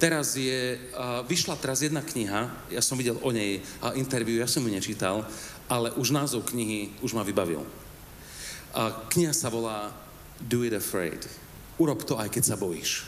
Teraz 0.00 0.32
je, 0.32 0.80
uh, 0.96 1.20
vyšla 1.28 1.60
teraz 1.60 1.84
jedna 1.84 2.00
kniha, 2.00 2.48
ja 2.72 2.80
som 2.80 2.96
videl 2.96 3.20
o 3.20 3.28
nej 3.28 3.60
uh, 3.60 3.92
interviu, 4.00 4.40
ja 4.40 4.48
som 4.48 4.64
ju 4.64 4.72
nečítal, 4.72 5.28
ale 5.68 5.92
už 5.92 6.16
názov 6.16 6.48
knihy 6.48 6.96
už 7.04 7.12
ma 7.12 7.20
vybavil. 7.20 7.60
Uh, 7.60 8.96
kniha 9.12 9.36
sa 9.36 9.52
volá 9.52 9.92
Do 10.40 10.64
it 10.64 10.72
afraid. 10.72 11.28
Urob 11.76 12.08
to, 12.08 12.16
aj 12.16 12.32
keď 12.32 12.42
sa 12.48 12.56
bojíš. 12.56 13.04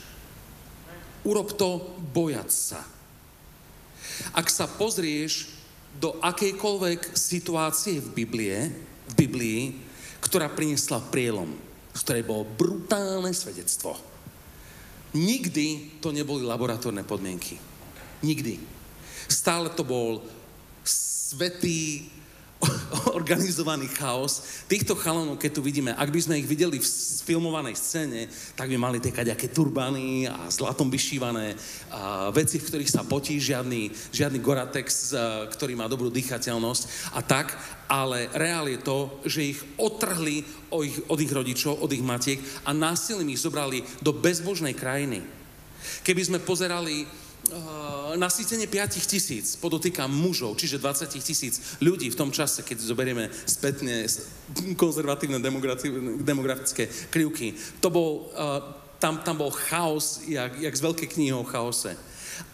Urob 1.24 1.56
to, 1.56 1.96
bojať 2.12 2.48
sa. 2.52 2.84
Ak 4.36 4.52
sa 4.52 4.68
pozrieš 4.68 5.48
do 5.98 6.16
akejkoľvek 6.20 7.14
situácie 7.14 8.00
v, 8.00 8.24
Biblie, 8.24 8.58
v 9.08 9.14
Biblii, 9.16 9.60
ktorá 10.22 10.48
priniesla 10.48 11.02
prielom, 11.02 11.52
z 11.92 12.02
bolo 12.24 12.48
brutálne 12.48 13.34
svedectvo. 13.34 13.98
Nikdy 15.12 16.00
to 16.00 16.08
neboli 16.08 16.40
laboratórne 16.46 17.04
podmienky. 17.04 17.60
Nikdy. 18.24 18.56
Stále 19.28 19.68
to 19.76 19.84
bol 19.84 20.24
svetý, 20.86 22.08
organizovaný 23.18 23.90
chaos. 23.90 24.64
Týchto 24.66 24.94
chalanov, 24.94 25.38
keď 25.38 25.50
tu 25.58 25.62
vidíme, 25.62 25.94
ak 25.94 26.10
by 26.10 26.20
sme 26.22 26.38
ich 26.38 26.48
videli 26.48 26.78
v 26.78 26.86
filmovanej 27.22 27.76
scéne, 27.76 28.26
tak 28.54 28.70
by 28.70 28.76
mali 28.78 28.98
tie 29.02 29.14
kaďaké 29.14 29.50
turbany 29.50 30.26
a 30.26 30.48
zlatom 30.50 30.90
vyšívané 30.90 31.54
a 31.92 32.30
veci, 32.34 32.58
v 32.58 32.66
ktorých 32.66 32.90
sa 32.90 33.02
potí, 33.06 33.38
žiadny, 33.38 33.90
žiadny 34.14 34.38
Goratex, 34.38 35.14
ktorý 35.52 35.74
má 35.78 35.86
dobrú 35.86 36.08
dýchateľnosť 36.10 37.14
a 37.14 37.20
tak, 37.22 37.54
ale 37.90 38.30
reál 38.32 38.66
je 38.70 38.80
to, 38.80 38.98
že 39.28 39.52
ich 39.52 39.60
otrhli 39.76 40.46
od 40.72 40.82
ich, 40.86 40.96
od 41.06 41.18
ich 41.20 41.32
rodičov, 41.32 41.82
od 41.82 41.90
ich 41.92 42.02
matiek 42.02 42.40
a 42.64 42.72
násilím 42.72 43.34
ich 43.34 43.42
zobrali 43.42 43.84
do 44.00 44.16
bezbožnej 44.16 44.72
krajiny. 44.72 45.20
Keby 46.06 46.22
sme 46.22 46.38
pozerali 46.38 47.04
nasýtenie 48.16 48.70
5 48.70 49.02
tisíc, 49.02 49.58
podotýkam 49.58 50.08
mužov, 50.08 50.54
čiže 50.56 50.78
20 50.78 51.10
tisíc 51.18 51.54
ľudí 51.82 52.08
v 52.08 52.18
tom 52.18 52.30
čase, 52.30 52.62
keď 52.62 52.78
zoberieme 52.78 53.28
spätne 53.44 54.06
konzervatívne 54.78 55.42
demografické 56.22 56.86
krivky, 57.10 57.58
to 57.82 57.90
bol, 57.90 58.30
tam, 59.02 59.20
tam 59.26 59.36
bol 59.42 59.50
chaos, 59.50 60.22
jak, 60.30 60.54
jak 60.54 60.74
z 60.74 60.84
veľkej 60.86 61.08
knihy 61.10 61.32
o 61.34 61.42
chaose. 61.42 61.98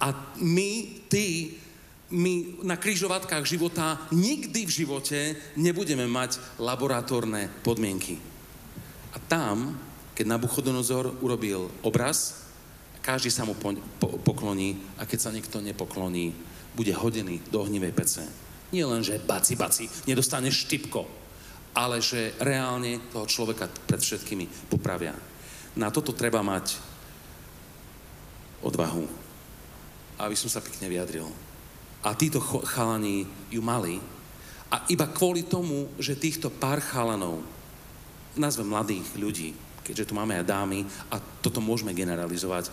A 0.01 0.11
my, 0.40 0.70
ty, 1.12 1.55
my 2.09 2.64
na 2.64 2.81
kryžovatkách 2.81 3.44
života 3.44 4.01
nikdy 4.11 4.64
v 4.64 4.72
živote 4.72 5.18
nebudeme 5.61 6.09
mať 6.09 6.40
laboratórne 6.57 7.53
podmienky. 7.61 8.16
A 9.12 9.20
tam, 9.20 9.77
keď 10.16 10.27
Nabuchodonozor 10.35 11.20
urobil 11.20 11.70
obraz, 11.85 12.47
každý 13.09 13.33
sa 13.33 13.49
mu 13.49 13.57
po, 13.57 13.73
po, 13.97 14.21
pokloní 14.21 14.77
a 15.01 15.09
keď 15.09 15.18
sa 15.25 15.33
niekto 15.33 15.64
nepokloní, 15.64 16.37
bude 16.77 16.92
hodený 16.92 17.40
do 17.49 17.64
ohnivej 17.64 17.97
pece. 17.97 18.21
Nie 18.68 18.85
len, 18.85 19.01
že 19.01 19.16
baci, 19.16 19.57
baci, 19.57 19.88
nedostane 20.05 20.53
štipko, 20.53 21.09
ale 21.73 22.05
že 22.05 22.37
reálne 22.37 23.01
toho 23.09 23.25
človeka 23.25 23.64
pred 23.88 24.05
všetkými 24.05 24.68
popravia. 24.68 25.16
Na 25.81 25.88
toto 25.88 26.12
treba 26.12 26.44
mať 26.44 26.77
odvahu. 28.61 29.09
Aby 30.21 30.37
som 30.37 30.53
sa 30.53 30.61
pekne 30.61 30.92
vyjadril. 30.92 31.25
A 32.05 32.12
títo 32.12 32.44
chalani 32.44 33.25
ju 33.49 33.64
mali. 33.64 33.97
A 34.68 34.85
iba 34.92 35.09
kvôli 35.09 35.49
tomu, 35.49 35.88
že 35.97 36.12
týchto 36.12 36.53
pár 36.53 36.85
chalanov, 36.85 37.40
nazve 38.37 38.68
mladých 38.68 39.09
ľudí, 39.16 39.57
keďže 39.88 40.12
tu 40.12 40.12
máme 40.12 40.37
aj 40.37 40.44
dámy 40.44 40.85
a 41.09 41.16
toto 41.40 41.64
môžeme 41.64 41.97
generalizovať, 41.97 42.68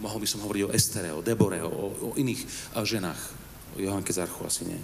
mohol 0.00 0.24
by 0.24 0.28
som 0.28 0.42
hovoriť 0.42 0.62
o 0.66 0.72
Estere, 0.72 1.10
o 1.12 1.20
Debore, 1.20 1.60
o, 1.62 1.68
o 1.68 2.08
iných 2.16 2.72
ženách. 2.74 3.22
O 3.76 3.78
Johanke 3.78 4.10
Zarchu 4.10 4.42
asi 4.42 4.66
nie. 4.66 4.80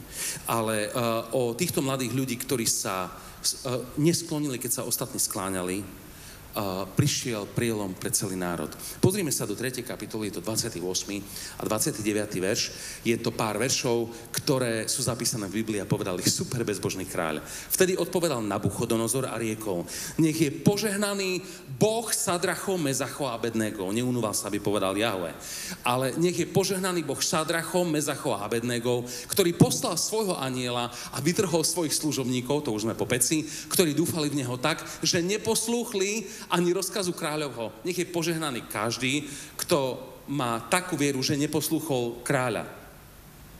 Ale 0.46 0.92
o 1.34 1.56
týchto 1.58 1.82
mladých 1.82 2.14
ľudí, 2.14 2.36
ktorí 2.38 2.68
sa 2.68 3.10
nesklonili, 3.98 4.62
keď 4.62 4.82
sa 4.82 4.86
ostatní 4.86 5.18
skláňali, 5.18 6.05
prišiel 6.96 7.44
prielom 7.52 7.92
pre 7.92 8.08
celý 8.08 8.34
národ. 8.40 8.72
Pozrime 9.04 9.28
sa 9.28 9.44
do 9.44 9.52
3. 9.52 9.84
kapitoly, 9.84 10.32
je 10.32 10.40
to 10.40 10.42
28. 10.42 10.80
a 11.60 11.62
29. 11.68 12.00
verš. 12.40 12.62
Je 13.04 13.16
to 13.20 13.28
pár 13.28 13.60
veršov, 13.60 14.08
ktoré 14.32 14.88
sú 14.88 15.04
zapísané 15.04 15.52
v 15.52 15.60
Biblii 15.60 15.84
a 15.84 15.86
povedali 15.86 16.24
super 16.24 16.64
bezbožný 16.64 17.04
kráľ. 17.04 17.44
Vtedy 17.44 18.00
odpovedal 18.00 18.40
Nabuchodonozor 18.40 19.28
a 19.28 19.36
riekol, 19.36 19.84
nech 20.16 20.40
je 20.40 20.48
požehnaný 20.48 21.44
Boh 21.76 22.08
Sadracho, 22.08 22.80
Mezacho 22.80 23.28
a 23.28 23.36
Abednego. 23.36 23.92
Neunúval 23.92 24.32
sa, 24.32 24.48
aby 24.48 24.56
povedal 24.56 24.96
Jahve. 24.96 25.36
Ale 25.84 26.16
nech 26.16 26.40
je 26.40 26.48
požehnaný 26.48 27.04
Boh 27.04 27.20
Sadracho, 27.20 27.84
Mezacho 27.84 28.32
a 28.32 28.48
Abednego, 28.48 29.04
ktorý 29.28 29.52
poslal 29.52 30.00
svojho 30.00 30.40
aniela 30.40 30.88
a 31.12 31.18
vytrhol 31.20 31.60
svojich 31.60 31.92
služobníkov, 31.92 32.64
to 32.64 32.72
už 32.72 32.88
sme 32.88 32.96
po 32.96 33.04
peci, 33.04 33.44
ktorí 33.44 33.92
dúfali 33.92 34.32
v 34.32 34.40
neho 34.40 34.56
tak, 34.56 34.80
že 35.04 35.20
neposlúchli 35.20 36.24
ani 36.50 36.70
rozkazu 36.72 37.12
kráľovho. 37.12 37.72
Nech 37.82 37.98
je 37.98 38.06
požehnaný 38.08 38.66
každý, 38.70 39.26
kto 39.58 39.98
má 40.26 40.58
takú 40.66 40.98
vieru, 40.98 41.22
že 41.22 41.38
neposlúchol 41.38 42.22
kráľa. 42.26 42.66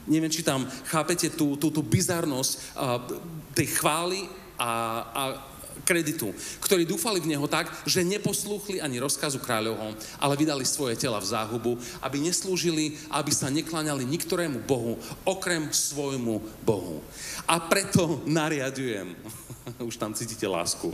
Neviem, 0.07 0.31
či 0.31 0.43
tam 0.43 0.63
chápete 0.87 1.27
tú, 1.31 1.59
tú, 1.59 1.67
tú 1.67 1.83
bizarnosť 1.83 2.51
uh, 2.55 2.99
tej 3.51 3.67
chvály 3.75 4.23
a, 4.55 4.71
a 5.11 5.21
kreditu, 5.87 6.35
ktorí 6.63 6.83
dúfali 6.83 7.23
v 7.23 7.31
Neho 7.35 7.47
tak, 7.47 7.69
že 7.87 8.07
neposlúchli 8.07 8.83
ani 8.83 8.99
rozkazu 8.99 9.39
kráľovho, 9.39 9.95
ale 10.19 10.39
vydali 10.39 10.67
svoje 10.67 10.99
tela 10.99 11.21
v 11.23 11.29
záhubu, 11.31 11.79
aby 12.03 12.17
neslúžili, 12.19 12.99
aby 13.13 13.31
sa 13.31 13.47
nekláňali 13.47 14.03
niktorému 14.03 14.63
Bohu, 14.67 14.99
okrem 15.23 15.69
svojmu 15.71 16.43
Bohu. 16.67 17.03
A 17.47 17.61
preto 17.63 18.23
nariadujem, 18.27 19.15
už 19.89 19.99
tam 19.99 20.15
cítite 20.15 20.47
lásku, 20.47 20.93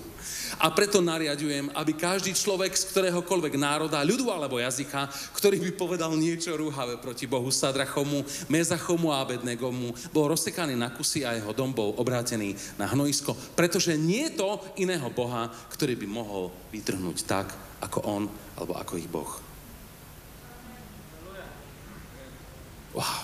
a 0.58 0.70
preto 0.74 1.02
nariadujem, 1.02 1.70
aby 1.74 1.94
každý 1.94 2.34
človek 2.34 2.74
z 2.74 2.90
ktoréhokoľvek 2.90 3.54
národa, 3.58 4.06
ľudu 4.06 4.30
alebo 4.30 4.58
jazyka, 4.58 5.10
ktorý 5.38 5.62
by 5.62 5.72
povedal 5.78 6.12
niečo 6.18 6.54
rúhavé 6.54 6.98
proti 6.98 7.30
Bohu 7.30 7.50
Sadrachomu, 7.50 8.26
Mezachomu 8.50 9.14
a 9.14 9.22
Abednegomu, 9.22 9.94
bol 10.10 10.34
rozsekaný 10.34 10.78
na 10.78 10.90
kusy 10.94 11.26
a 11.26 11.38
jeho 11.38 11.54
dom 11.54 11.74
bol 11.74 11.94
obrátený 11.98 12.58
na 12.78 12.90
hnojisko, 12.90 13.34
pretože 13.54 13.94
nie 13.98 14.30
je 14.30 14.38
to 14.42 14.62
iného 14.82 15.10
Boha, 15.14 15.50
ktorý 15.74 15.98
by 15.98 16.08
mohol 16.10 16.50
vytrhnúť 16.74 17.18
tak, 17.26 17.48
ako 17.82 18.00
on, 18.06 18.24
alebo 18.58 18.74
ako 18.78 18.94
ich 18.98 19.10
Boh. 19.10 19.32
Wow. 22.94 23.23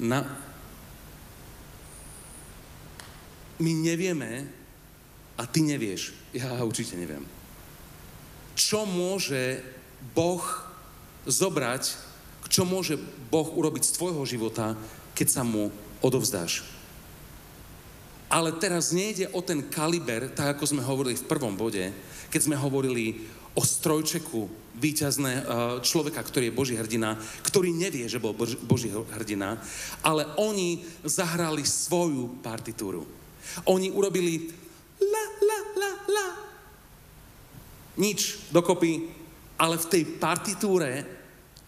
Na, 0.00 0.24
my 3.60 3.72
nevieme, 3.76 4.48
a 5.36 5.44
ty 5.44 5.60
nevieš, 5.60 6.16
ja 6.32 6.48
určite 6.64 6.96
neviem, 6.96 7.20
čo 8.56 8.88
môže 8.88 9.60
Boh 10.16 10.40
zobrať, 11.28 12.08
Čo 12.50 12.66
môže 12.66 12.98
Boh 13.30 13.46
urobiť 13.46 13.84
z 13.86 13.94
tvojho 13.94 14.26
života, 14.26 14.74
keď 15.14 15.28
sa 15.28 15.42
mu 15.46 15.70
odovzdáš. 16.02 16.66
Ale 18.26 18.50
teraz 18.58 18.90
nejde 18.90 19.30
o 19.30 19.38
ten 19.38 19.62
kaliber, 19.70 20.26
tak 20.34 20.58
ako 20.58 20.64
sme 20.66 20.82
hovorili 20.82 21.14
v 21.14 21.28
prvom 21.30 21.54
bode, 21.54 21.94
keď 22.26 22.40
sme 22.40 22.58
hovorili 22.58 23.22
o 23.60 23.62
strojčeku 23.62 24.48
víťazné 24.80 25.32
eh, 25.36 25.44
človeka, 25.84 26.24
ktorý 26.24 26.48
je 26.48 26.56
Boží 26.56 26.74
hrdina, 26.80 27.20
ktorý 27.44 27.68
nevie, 27.76 28.08
že 28.08 28.16
bol 28.16 28.32
Boží 28.64 28.88
hrdina, 29.12 29.60
ale 30.00 30.24
oni 30.40 30.80
zahrali 31.04 31.60
svoju 31.68 32.40
partitúru. 32.40 33.04
Oni 33.68 33.92
urobili 33.92 34.48
la, 34.96 35.24
la, 35.44 35.58
la, 35.76 35.90
la. 36.08 36.28
Nič 38.00 38.48
dokopy, 38.48 39.12
ale 39.60 39.76
v 39.76 39.90
tej 39.92 40.02
partitúre 40.16 41.04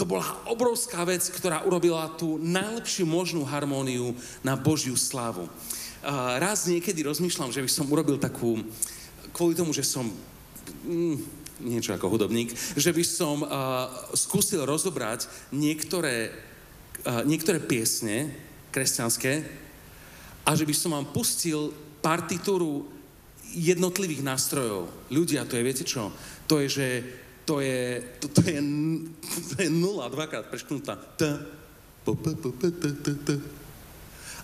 to 0.00 0.08
bola 0.08 0.24
obrovská 0.48 1.04
vec, 1.04 1.20
ktorá 1.28 1.62
urobila 1.68 2.08
tú 2.16 2.40
najlepšiu 2.40 3.04
možnú 3.04 3.44
harmóniu 3.44 4.16
na 4.40 4.56
Božiu 4.56 4.96
slávu. 4.96 5.46
Uh, 6.02 6.40
raz 6.42 6.66
niekedy 6.66 7.06
rozmýšľam, 7.06 7.54
že 7.54 7.62
by 7.62 7.70
som 7.70 7.86
urobil 7.86 8.18
takú, 8.18 8.58
kvôli 9.30 9.54
tomu, 9.54 9.70
že 9.70 9.86
som 9.86 10.10
mm, 10.88 11.41
niečo 11.60 11.92
ako 11.92 12.08
hudobník, 12.08 12.54
že 12.56 12.94
by 12.94 13.04
som 13.04 13.44
uh, 13.44 13.90
skúsil 14.16 14.64
rozobrať 14.64 15.28
niektoré, 15.52 16.32
uh, 17.04 17.26
niektoré 17.26 17.60
piesne 17.60 18.32
kresťanské 18.72 19.44
a 20.42 20.50
že 20.56 20.64
by 20.64 20.74
som 20.74 20.96
vám 20.96 21.12
pustil 21.12 21.74
partitúru 22.00 22.88
jednotlivých 23.52 24.24
nástrojov. 24.24 24.88
Ľudia, 25.12 25.44
to 25.44 25.60
je, 25.60 25.62
viete 25.62 25.84
čo? 25.84 26.08
To 26.48 26.58
je, 26.64 26.66
že 26.72 26.88
to 27.44 27.60
je, 27.60 28.00
to, 28.22 28.26
to 28.32 28.40
je, 28.46 28.58
to 29.52 29.54
je 29.62 29.68
nula, 29.70 30.08
dvakrát 30.08 30.46
prešknutá. 30.46 30.98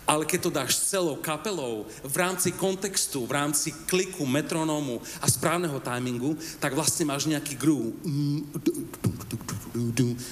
Ale 0.09 0.25
keď 0.25 0.41
to 0.41 0.57
dáš 0.57 0.81
celou 0.89 1.21
kapelou, 1.21 1.85
v 2.01 2.17
rámci 2.17 2.49
kontextu, 2.57 3.29
v 3.29 3.37
rámci 3.37 3.77
kliku, 3.85 4.25
metronómu 4.25 5.05
a 5.21 5.29
správneho 5.29 5.77
timingu, 5.85 6.33
tak 6.57 6.73
vlastne 6.73 7.05
máš 7.05 7.29
nejaký 7.29 7.61
groove. 7.61 7.93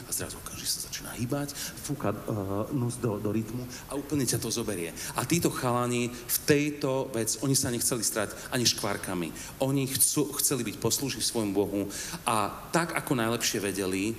A 0.08 0.10
zrazu 0.16 0.40
každý 0.40 0.64
sa 0.64 0.88
začína 0.88 1.12
hýbať, 1.14 1.52
fúka 1.54 2.10
uh, 2.10 2.66
nos 2.72 2.96
do, 2.96 3.20
do 3.20 3.30
rytmu 3.30 3.68
a 3.92 4.00
úplne 4.00 4.24
ťa 4.24 4.40
to 4.40 4.48
zoberie. 4.48 4.96
A 5.12 5.28
títo 5.28 5.52
chalani 5.52 6.08
v 6.08 6.38
tejto 6.48 7.12
vec, 7.12 7.36
oni 7.44 7.52
sa 7.52 7.68
nechceli 7.68 8.00
strať 8.00 8.32
ani 8.56 8.64
škvárkami. 8.64 9.28
Oni 9.60 9.84
chcú, 9.92 10.32
chceli 10.40 10.64
byť 10.72 10.76
poslúži 10.80 11.20
svojmu 11.20 11.52
Bohu 11.52 11.84
a 12.24 12.48
tak, 12.72 12.96
ako 12.96 13.12
najlepšie 13.12 13.60
vedeli, 13.60 14.16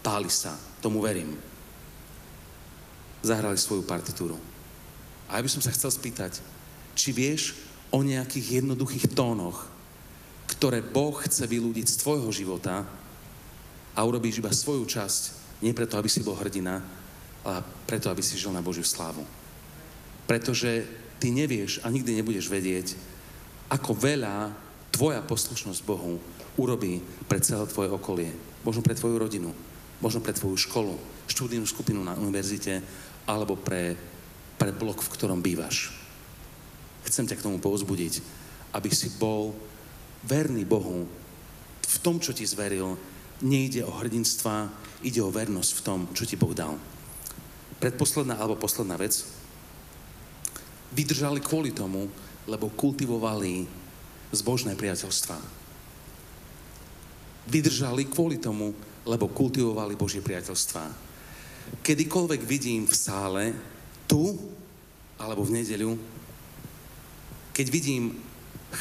páli 0.00 0.30
sa. 0.30 0.54
Tomu 0.78 1.02
verím. 1.02 1.34
Zahrali 3.26 3.58
svoju 3.58 3.82
partitúru. 3.82 4.55
A 5.26 5.38
ja 5.38 5.44
by 5.44 5.50
som 5.50 5.62
sa 5.62 5.74
chcel 5.74 5.90
spýtať, 5.90 6.38
či 6.94 7.10
vieš 7.10 7.58
o 7.90 8.02
nejakých 8.02 8.62
jednoduchých 8.62 9.14
tónoch, 9.14 9.66
ktoré 10.46 10.80
Boh 10.80 11.14
chce 11.22 11.44
vylúdiť 11.46 11.86
z 11.90 12.00
tvojho 12.00 12.30
života 12.30 12.86
a 13.96 13.98
urobíš 14.04 14.38
iba 14.38 14.54
svoju 14.54 14.86
časť, 14.86 15.22
nie 15.64 15.74
preto, 15.74 15.98
aby 15.98 16.06
si 16.06 16.22
bol 16.22 16.38
hrdina, 16.38 16.78
ale 17.46 17.60
preto, 17.86 18.10
aby 18.10 18.22
si 18.22 18.38
žil 18.38 18.54
na 18.54 18.62
Božiu 18.62 18.86
slávu. 18.86 19.22
Pretože 20.26 20.86
ty 21.22 21.30
nevieš 21.30 21.82
a 21.82 21.90
nikdy 21.90 22.18
nebudeš 22.18 22.50
vedieť, 22.50 22.98
ako 23.70 23.94
veľa 23.98 24.54
tvoja 24.94 25.22
poslušnosť 25.22 25.80
Bohu 25.82 26.18
urobí 26.56 27.02
pre 27.26 27.42
celé 27.42 27.66
tvoje 27.66 27.90
okolie. 27.90 28.30
Možno 28.62 28.82
pre 28.82 28.94
tvoju 28.94 29.16
rodinu, 29.18 29.50
možno 29.98 30.22
pre 30.22 30.34
tvoju 30.34 30.56
školu, 30.58 30.94
štúdijnú 31.30 31.66
skupinu 31.66 32.02
na 32.02 32.14
univerzite, 32.18 32.82
alebo 33.26 33.58
pre 33.58 33.94
pre 34.56 34.72
blok, 34.72 35.04
v 35.04 35.12
ktorom 35.12 35.44
bývaš. 35.44 35.92
Chcem 37.06 37.28
ťa 37.28 37.38
k 37.38 37.44
tomu 37.46 37.62
povzbudiť, 37.62 38.20
aby 38.74 38.90
si 38.90 39.12
bol 39.16 39.54
verný 40.26 40.66
Bohu 40.66 41.06
v 41.86 41.96
tom, 42.02 42.18
čo 42.18 42.34
ti 42.34 42.42
zveril. 42.42 42.98
Nejde 43.44 43.84
o 43.84 43.92
hrdinstva, 43.92 44.72
ide 45.04 45.20
o 45.20 45.30
vernosť 45.30 45.70
v 45.76 45.84
tom, 45.84 46.00
čo 46.16 46.24
ti 46.24 46.40
Boh 46.40 46.56
dal. 46.56 46.74
Predposledná 47.78 48.40
alebo 48.40 48.56
posledná 48.56 48.96
vec. 48.96 49.22
Vydržali 50.96 51.44
kvôli 51.44 51.76
tomu, 51.76 52.08
lebo 52.48 52.72
kultivovali 52.72 53.68
zbožné 54.32 54.72
priateľstva. 54.74 55.36
Vydržali 57.46 58.08
kvôli 58.08 58.40
tomu, 58.40 58.72
lebo 59.06 59.30
kultivovali 59.30 59.94
Božie 59.94 60.24
priateľstva. 60.24 60.82
Kedykoľvek 61.84 62.40
vidím 62.42 62.88
v 62.88 62.94
sále 62.96 63.44
tu, 64.06 64.34
alebo 65.18 65.42
v 65.44 65.60
nedeľu, 65.62 65.98
keď 67.52 67.66
vidím 67.72 68.16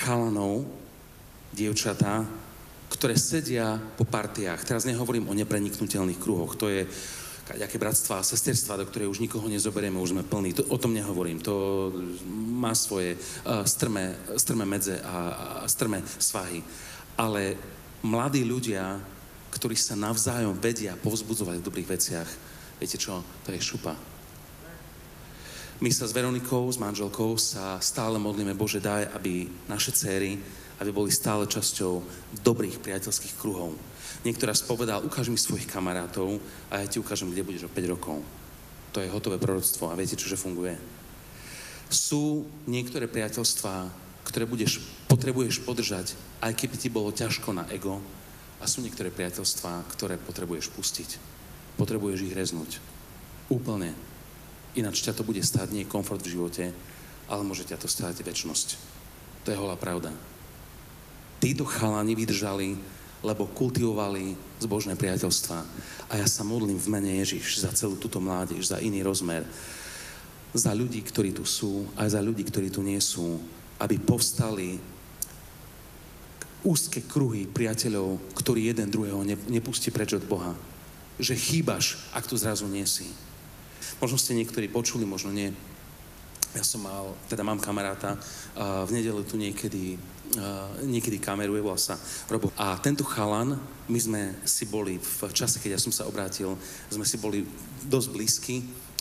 chalanov, 0.03 0.67
dievčatá, 1.55 2.27
ktoré 2.91 3.15
sedia 3.15 3.79
po 3.95 4.03
partiách. 4.03 4.67
Teraz 4.67 4.83
nehovorím 4.83 5.31
o 5.31 5.37
nepreniknutelných 5.37 6.19
kruhoch. 6.19 6.59
To 6.59 6.67
je 6.67 6.83
aké 7.45 7.77
bratstva 7.79 8.19
a 8.19 8.27
sesterstva, 8.27 8.81
do 8.81 8.89
ktorej 8.89 9.07
už 9.07 9.23
nikoho 9.23 9.47
nezoberieme, 9.47 9.95
už 10.01 10.11
sme 10.11 10.27
plní. 10.27 10.51
To, 10.59 10.63
o 10.67 10.77
tom 10.81 10.91
nehovorím. 10.91 11.39
To 11.45 11.87
má 12.35 12.75
svoje 12.75 13.15
uh, 13.15 13.63
strmé, 13.63 14.17
strmé 14.35 14.65
medze 14.67 14.99
a, 14.99 15.63
a 15.63 15.65
strmé 15.69 16.03
svahy. 16.19 16.59
Ale 17.15 17.55
mladí 18.03 18.43
ľudia, 18.43 18.99
ktorí 19.55 19.77
sa 19.79 19.95
navzájom 19.95 20.57
vedia 20.59 20.99
povzbudzovať 20.99 21.63
v 21.63 21.67
dobrých 21.71 21.91
veciach, 21.95 22.29
viete 22.75 22.99
čo, 22.99 23.23
to 23.45 23.55
je 23.55 23.61
šupa 23.61 24.14
my 25.83 25.89
sa 25.91 26.07
s 26.07 26.15
Veronikou, 26.15 26.71
s 26.71 26.79
manželkou 26.79 27.35
sa 27.35 27.79
stále 27.83 28.15
modlíme, 28.15 28.55
Bože, 28.55 28.79
daj, 28.79 29.11
aby 29.11 29.47
naše 29.67 29.91
céry, 29.91 30.39
aby 30.79 30.91
boli 30.91 31.11
stále 31.11 31.47
časťou 31.47 31.99
dobrých 32.43 32.79
priateľských 32.79 33.35
kruhov. 33.35 33.75
Niektorá 34.23 34.55
spovedal, 34.55 35.03
ukáž 35.03 35.27
mi 35.27 35.39
svojich 35.39 35.67
kamarátov 35.67 36.39
a 36.71 36.79
ja 36.79 36.87
ti 36.87 36.99
ukážem, 36.99 37.27
kde 37.31 37.43
budeš 37.43 37.67
o 37.67 37.73
5 37.73 37.93
rokov. 37.93 38.23
To 38.95 39.03
je 39.03 39.11
hotové 39.11 39.35
proroctvo 39.35 39.91
a 39.91 39.97
viete, 39.99 40.15
čože 40.15 40.39
funguje. 40.39 40.79
Sú 41.91 42.47
niektoré 42.65 43.11
priateľstvá, 43.11 43.91
ktoré 44.23 44.47
budeš, 44.47 44.79
potrebuješ 45.11 45.61
podržať, 45.67 46.15
aj 46.39 46.55
keby 46.55 46.75
ti 46.79 46.87
bolo 46.87 47.11
ťažko 47.11 47.51
na 47.51 47.67
ego, 47.69 47.99
a 48.61 48.65
sú 48.65 48.81
niektoré 48.81 49.11
priateľstvá, 49.11 49.85
ktoré 49.93 50.15
potrebuješ 50.15 50.71
pustiť. 50.71 51.09
Potrebuješ 51.75 52.31
ich 52.31 52.33
reznúť. 52.33 52.79
Úplne 53.51 54.14
Ináč 54.75 55.01
ťa 55.01 55.15
to 55.15 55.23
bude 55.23 55.39
stáť 55.39 55.71
nie 55.71 55.87
komfort 55.87 56.19
v 56.19 56.35
živote, 56.35 56.71
ale 57.31 57.41
môže 57.47 57.63
ťa 57.63 57.79
to 57.79 57.87
stáť 57.87 58.21
väčnosť. 58.21 58.75
To 59.45 59.53
je 59.53 59.59
holá 59.59 59.79
pravda. 59.79 60.11
Títo 61.39 61.63
chalani 61.63 62.13
vydržali, 62.17 62.75
lebo 63.25 63.49
kultivovali 63.49 64.37
zbožné 64.61 64.93
priateľstva. 64.99 65.57
A 66.09 66.13
ja 66.19 66.27
sa 66.29 66.45
modlím 66.45 66.77
v 66.77 66.91
mene 66.91 67.11
Ježiš 67.23 67.65
za 67.65 67.73
celú 67.73 67.97
túto 67.97 68.21
mládež, 68.21 68.69
za 68.69 68.77
iný 68.77 69.01
rozmer, 69.01 69.41
za 70.55 70.71
ľudí, 70.71 71.01
ktorí 71.01 71.35
tu 71.35 71.43
sú, 71.43 71.89
aj 71.99 72.15
za 72.15 72.21
ľudí, 72.21 72.45
ktorí 72.45 72.69
tu 72.69 72.85
nie 72.85 72.99
sú, 73.01 73.41
aby 73.81 73.99
povstali 73.99 74.79
úzke 76.65 77.05
kruhy 77.05 77.45
priateľov, 77.45 78.33
ktorí 78.33 78.73
jeden 78.73 78.89
druhého 78.89 79.21
nepustí 79.51 79.93
preč 79.93 80.17
od 80.17 80.25
Boha. 80.25 80.57
Že 81.21 81.35
chýbaš, 81.37 82.01
ak 82.11 82.25
tu 82.25 82.35
zrazu 82.35 82.65
nie 82.65 82.83
si. 82.89 83.05
Možno 84.03 84.19
ste 84.19 84.35
niektorí 84.35 84.67
počuli, 84.67 85.07
možno 85.07 85.31
nie. 85.31 85.55
Ja 86.55 86.63
som 86.63 86.87
mal, 86.87 87.15
teda 87.27 87.43
mám 87.43 87.59
kamaráta, 87.59 88.15
v 88.55 88.91
nedelu 88.95 89.27
tu 89.27 89.35
niekedy, 89.35 89.99
niekedy 90.87 91.19
kameruje, 91.19 91.59
volá 91.59 91.75
sa 91.75 91.99
Robo. 92.31 92.47
A 92.55 92.79
tento 92.79 93.03
chalan, 93.03 93.59
my 93.91 93.99
sme 93.99 94.21
si 94.47 94.63
boli 94.67 94.95
v 94.95 95.31
čase, 95.35 95.59
keď 95.59 95.75
ja 95.75 95.83
som 95.83 95.91
sa 95.91 96.07
obrátil, 96.07 96.55
sme 96.87 97.03
si 97.03 97.19
boli 97.19 97.43
dosť 97.83 98.07
blízki 98.07 98.55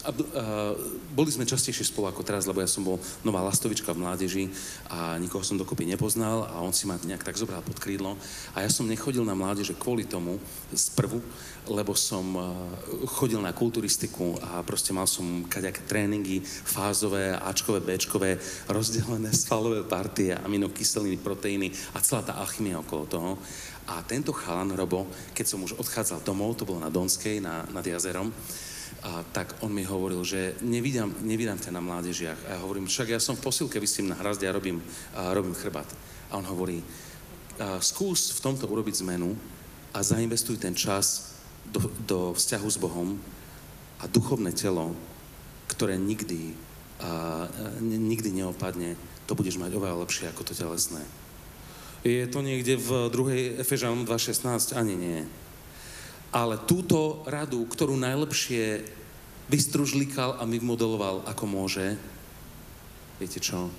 a, 0.05 0.13
uh, 0.13 0.77
boli 1.17 1.33
sme 1.33 1.49
častejšie 1.49 1.89
spolu 1.89 2.13
ako 2.13 2.21
teraz, 2.21 2.45
lebo 2.45 2.61
ja 2.61 2.69
som 2.69 2.85
bol 2.85 3.01
nová 3.25 3.41
lastovička 3.41 3.97
v 3.97 4.05
mládeži 4.05 4.45
a 4.93 5.17
nikoho 5.17 5.41
som 5.41 5.57
dokopy 5.57 5.89
nepoznal 5.89 6.45
a 6.45 6.61
on 6.61 6.77
si 6.77 6.85
ma 6.85 7.01
nejak 7.01 7.25
tak 7.25 7.41
zobral 7.41 7.65
pod 7.65 7.81
krídlo. 7.81 8.21
A 8.53 8.61
ja 8.61 8.69
som 8.69 8.85
nechodil 8.85 9.25
na 9.25 9.33
mládeže 9.33 9.73
kvôli 9.73 10.05
tomu, 10.05 10.37
z 10.75 10.91
prvu, 10.93 11.25
lebo 11.73 11.97
som 11.97 12.25
uh, 12.37 12.45
chodil 13.09 13.41
na 13.41 13.57
kulturistiku 13.57 14.37
a 14.45 14.61
proste 14.61 14.93
mal 14.93 15.09
som 15.09 15.49
kaďaké 15.49 15.89
tréningy, 15.89 16.45
fázové, 16.45 17.33
Ačkové, 17.41 17.81
Bčkové, 17.81 18.37
rozdelené 18.69 19.33
svalové 19.49 19.83
partie, 19.89 20.37
aminokyseliny, 20.37 21.17
proteíny 21.17 21.73
a 21.97 22.05
celá 22.05 22.21
tá 22.21 22.37
alchymia 22.37 22.77
okolo 22.85 23.05
toho. 23.09 23.33
A 23.85 24.01
tento 24.01 24.33
chalan, 24.33 24.73
Robo, 24.73 25.05
keď 25.37 25.45
som 25.45 25.61
už 25.61 25.77
odchádzal 25.77 26.25
domov, 26.25 26.57
to 26.57 26.65
bolo 26.65 26.81
na 26.81 26.89
Donskej, 26.89 27.41
na, 27.45 27.69
nad 27.69 27.85
jazerom, 27.85 28.33
a 29.03 29.25
tak 29.33 29.57
on 29.61 29.73
mi 29.73 29.85
hovoril, 29.85 30.25
že 30.25 30.55
nevidám, 30.63 31.13
nevidám 31.25 31.59
ťa 31.59 31.75
na 31.75 31.83
mládežiach. 31.83 32.41
A 32.47 32.49
ja 32.57 32.59
hovorím, 32.63 32.87
však 32.87 33.13
ja 33.13 33.21
som 33.21 33.37
v 33.37 33.45
posilke, 33.45 33.83
vysím 33.83 34.09
na 34.09 34.17
hrazde 34.17 34.49
a 34.49 34.55
robím, 34.55 34.81
a 35.17 35.35
robím 35.35 35.57
chrbát. 35.57 35.89
A 36.31 36.39
on 36.39 36.47
hovorí, 36.47 36.81
a 37.59 37.79
skús 37.79 38.35
v 38.35 38.43
tomto 38.43 38.67
urobiť 38.67 39.03
zmenu 39.07 39.37
a 39.95 40.03
zainvestuj 40.03 40.59
ten 40.59 40.75
čas 40.75 41.37
do, 41.71 41.87
do 42.07 42.19
vzťahu 42.35 42.69
s 42.71 42.79
Bohom 42.81 43.19
a 44.03 44.11
duchovné 44.11 44.51
telo, 44.53 44.97
ktoré 45.71 45.95
nikdy, 45.95 46.55
a, 46.99 47.47
nikdy 47.85 48.43
neopadne, 48.43 48.99
to 49.25 49.33
budeš 49.39 49.57
mať 49.57 49.73
oveľa 49.73 50.03
lepšie 50.05 50.29
ako 50.35 50.43
to 50.45 50.53
telesné. 50.53 51.01
Je 52.05 52.29
to 52.29 52.45
niekde 52.45 52.77
v 52.77 53.09
2. 53.09 53.65
Efežanom 53.65 54.05
2.16? 54.05 54.77
Ani 54.77 54.93
nie. 54.93 55.25
Ale 56.35 56.59
túto 56.67 57.23
radu, 57.31 57.63
ktorú 57.71 57.95
najlepšie 57.95 58.83
vystružlikal 59.47 60.43
a 60.43 60.43
vymodeloval 60.43 61.23
ako 61.31 61.45
môže, 61.47 61.95
viete 63.23 63.39
čo? 63.39 63.71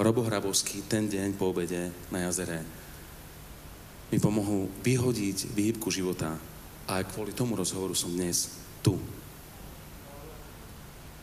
Robo 0.00 0.24
Hrabovský 0.24 0.88
ten 0.88 1.06
deň 1.06 1.36
po 1.36 1.52
obede 1.52 1.92
na 2.08 2.24
jazere 2.24 2.64
mi 4.14 4.22
pomohol 4.22 4.70
vyhodiť 4.86 5.50
výhybku 5.58 5.90
života. 5.90 6.38
A 6.86 7.02
aj 7.02 7.10
kvôli 7.10 7.34
tomu 7.34 7.58
rozhovoru 7.58 7.98
som 7.98 8.14
dnes 8.14 8.52
tu. 8.78 8.94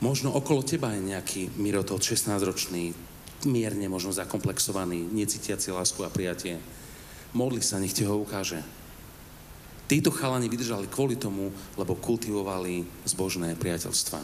Možno 0.02 0.34
okolo 0.34 0.66
teba 0.66 0.92
je 0.98 1.14
nejaký 1.14 1.56
Mirotol 1.62 2.02
16-ročný, 2.02 2.92
mierne 3.46 3.88
možno 3.88 4.12
zakomplexovaný, 4.12 5.08
necítiaci 5.08 5.70
lásku 5.70 6.02
a 6.02 6.10
prijatie. 6.10 6.58
Modli 7.38 7.62
sa, 7.62 7.78
nech 7.78 7.94
ti 7.94 8.04
ho 8.04 8.18
ukáže. 8.18 8.60
Títo 9.92 10.08
chalani 10.08 10.48
vydržali 10.48 10.88
kvôli 10.88 11.20
tomu, 11.20 11.52
lebo 11.76 12.00
kultivovali 12.00 12.88
zbožné 13.04 13.60
priateľstva. 13.60 14.24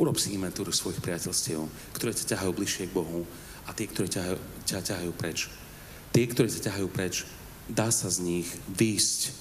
Urob 0.00 0.16
si 0.16 0.32
inventúru 0.32 0.72
svojich 0.72 1.04
priateľstiev, 1.04 1.60
ktoré 1.92 2.16
ťa 2.16 2.32
ťahajú 2.32 2.52
bližšie 2.56 2.88
k 2.88 2.96
Bohu 2.96 3.28
a 3.68 3.76
tie, 3.76 3.84
ktoré 3.84 4.08
ťa, 4.08 4.40
ťa 4.64 4.80
ťahajú 4.80 5.12
preč. 5.12 5.52
Tie, 6.16 6.24
ktoré 6.24 6.48
ťa 6.48 6.72
ťahajú 6.72 6.88
preč, 6.88 7.28
dá 7.68 7.92
sa 7.92 8.08
z 8.08 8.24
nich 8.24 8.48
výjsť 8.72 9.36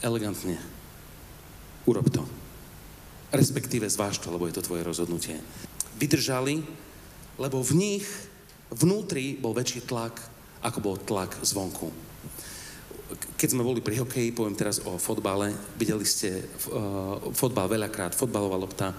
elegantne. 0.00 0.56
Urob 1.84 2.08
to. 2.08 2.24
Respektíve 3.28 3.84
zváž 3.92 4.24
to, 4.24 4.32
lebo 4.32 4.48
je 4.48 4.56
to 4.56 4.64
tvoje 4.64 4.88
rozhodnutie. 4.88 5.36
Vydržali 6.00 6.64
lebo 7.38 7.62
v 7.62 7.72
nich 7.74 8.06
vnútri 8.70 9.34
bol 9.34 9.54
väčší 9.54 9.86
tlak, 9.86 10.22
ako 10.62 10.78
bol 10.80 10.96
tlak 10.98 11.34
zvonku. 11.42 11.90
Keď 13.44 13.60
sme 13.60 13.68
boli 13.68 13.84
pri 13.84 14.00
hokeji, 14.00 14.32
poviem 14.32 14.56
teraz 14.56 14.80
o 14.88 14.96
fotbale, 14.96 15.52
videli 15.76 16.08
ste 16.08 16.48
uh, 16.72 17.28
fotbal 17.36 17.68
veľakrát, 17.68 18.16
fotbalová 18.16 18.56
lopta, 18.56 18.96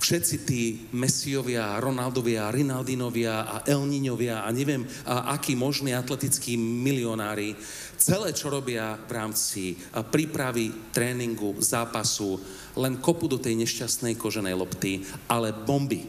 všetci 0.00 0.36
tí 0.48 0.88
Messiovia, 0.96 1.76
Ronaldovia, 1.76 2.48
Rinaldinovia 2.48 3.44
a 3.44 3.56
Elniňovia 3.68 4.40
a 4.40 4.48
neviem, 4.56 4.88
a 5.04 5.36
akí 5.36 5.52
možní 5.52 5.92
atletickí 5.92 6.56
milionári, 6.56 7.60
celé, 8.00 8.32
čo 8.32 8.48
robia 8.48 8.96
v 9.04 9.12
rámci 9.12 9.76
prípravy, 9.92 10.88
tréningu, 10.88 11.60
zápasu, 11.60 12.40
len 12.72 12.96
kopu 13.04 13.28
do 13.28 13.36
tej 13.36 13.52
nešťastnej 13.52 14.16
koženej 14.16 14.56
lopty, 14.56 15.04
ale 15.28 15.52
bomby. 15.52 16.08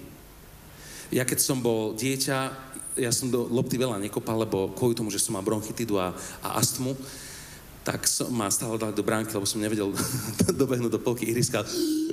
Ja 1.12 1.28
keď 1.28 1.43
som 1.43 1.60
bol 1.60 1.91
dieťa, 1.91 2.38
ja 2.95 3.12
som 3.12 3.28
do 3.28 3.51
lopty 3.51 3.76
veľa 3.76 3.99
nekopal, 3.99 4.47
lebo 4.47 4.72
kvôli 4.72 4.95
tomu, 4.95 5.12
že 5.12 5.20
som 5.20 5.36
mal 5.36 5.43
bronchitidu 5.43 5.99
a, 5.99 6.16
a 6.39 6.55
astmu, 6.55 6.95
tak 7.84 8.06
som 8.06 8.28
ma 8.30 8.52
stále 8.52 8.76
dali 8.76 8.92
do 8.92 9.06
bránky, 9.06 9.32
lebo 9.32 9.48
som 9.48 9.64
nevedel 9.64 9.90
dobehnúť 10.62 10.92
do 10.92 11.02
polky 11.02 11.32
ihriska, 11.32 11.64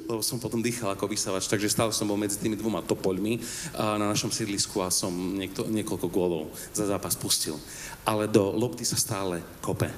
lebo 0.07 0.23
som 0.23 0.39
potom 0.39 0.63
dýchal 0.63 0.95
ako 0.95 1.11
vysavač, 1.11 1.51
takže 1.51 1.69
stále 1.69 1.91
som 1.91 2.07
bol 2.07 2.17
medzi 2.17 2.39
tými 2.39 2.55
dvoma 2.55 2.81
topoľmi 2.87 3.43
na 3.75 4.07
našom 4.07 4.31
sídlisku 4.31 4.79
a 4.81 4.95
som 4.95 5.11
niekto, 5.13 5.67
niekoľko 5.67 6.07
gólov 6.07 6.55
za 6.71 6.87
zápas 6.87 7.19
pustil. 7.19 7.59
Ale 8.07 8.31
do 8.31 8.55
lopty 8.55 8.87
sa 8.87 8.95
stále 8.95 9.43
kope 9.59 9.91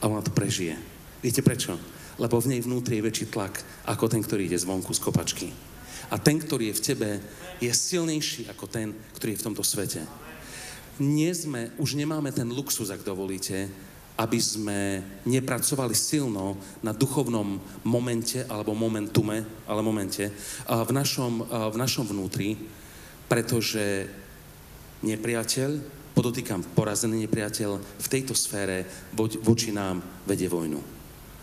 a 0.00 0.04
ona 0.06 0.22
to 0.22 0.30
prežije. 0.30 0.78
Viete 1.20 1.42
prečo? 1.42 1.76
Lebo 2.16 2.38
v 2.38 2.56
nej 2.56 2.60
vnútri 2.62 3.00
je 3.00 3.06
väčší 3.06 3.26
tlak 3.32 3.60
ako 3.88 4.06
ten, 4.06 4.22
ktorý 4.22 4.46
ide 4.46 4.60
zvonku 4.60 4.94
z 4.94 5.02
kopačky. 5.02 5.48
A 6.10 6.18
ten, 6.18 6.40
ktorý 6.40 6.70
je 6.70 6.78
v 6.78 6.84
tebe, 6.84 7.10
je 7.60 7.70
silnejší 7.70 8.48
ako 8.50 8.64
ten, 8.66 8.96
ktorý 9.18 9.36
je 9.36 9.40
v 9.40 9.46
tomto 9.46 9.62
svete. 9.62 10.02
Nie 11.00 11.32
sme, 11.32 11.72
už 11.80 11.96
nemáme 11.96 12.28
ten 12.28 12.48
luxus, 12.48 12.92
ak 12.92 13.04
dovolíte, 13.04 13.72
aby 14.20 14.36
sme 14.36 15.00
nepracovali 15.24 15.96
silno 15.96 16.60
na 16.84 16.92
duchovnom 16.92 17.56
momente 17.88 18.44
alebo 18.44 18.76
momentume, 18.76 19.64
ale 19.64 19.80
momente 19.80 20.28
v 20.68 20.90
našom, 20.92 21.48
v 21.48 21.76
našom 21.80 22.04
vnútri, 22.04 22.52
pretože 23.24 24.12
nepriateľ, 25.00 25.70
podotýkam 26.12 26.60
porazený 26.76 27.24
nepriateľ, 27.24 27.80
v 27.80 28.10
tejto 28.12 28.36
sfére 28.36 28.84
voči 29.16 29.72
nám 29.72 30.04
vedie 30.28 30.52
vojnu. 30.52 31.00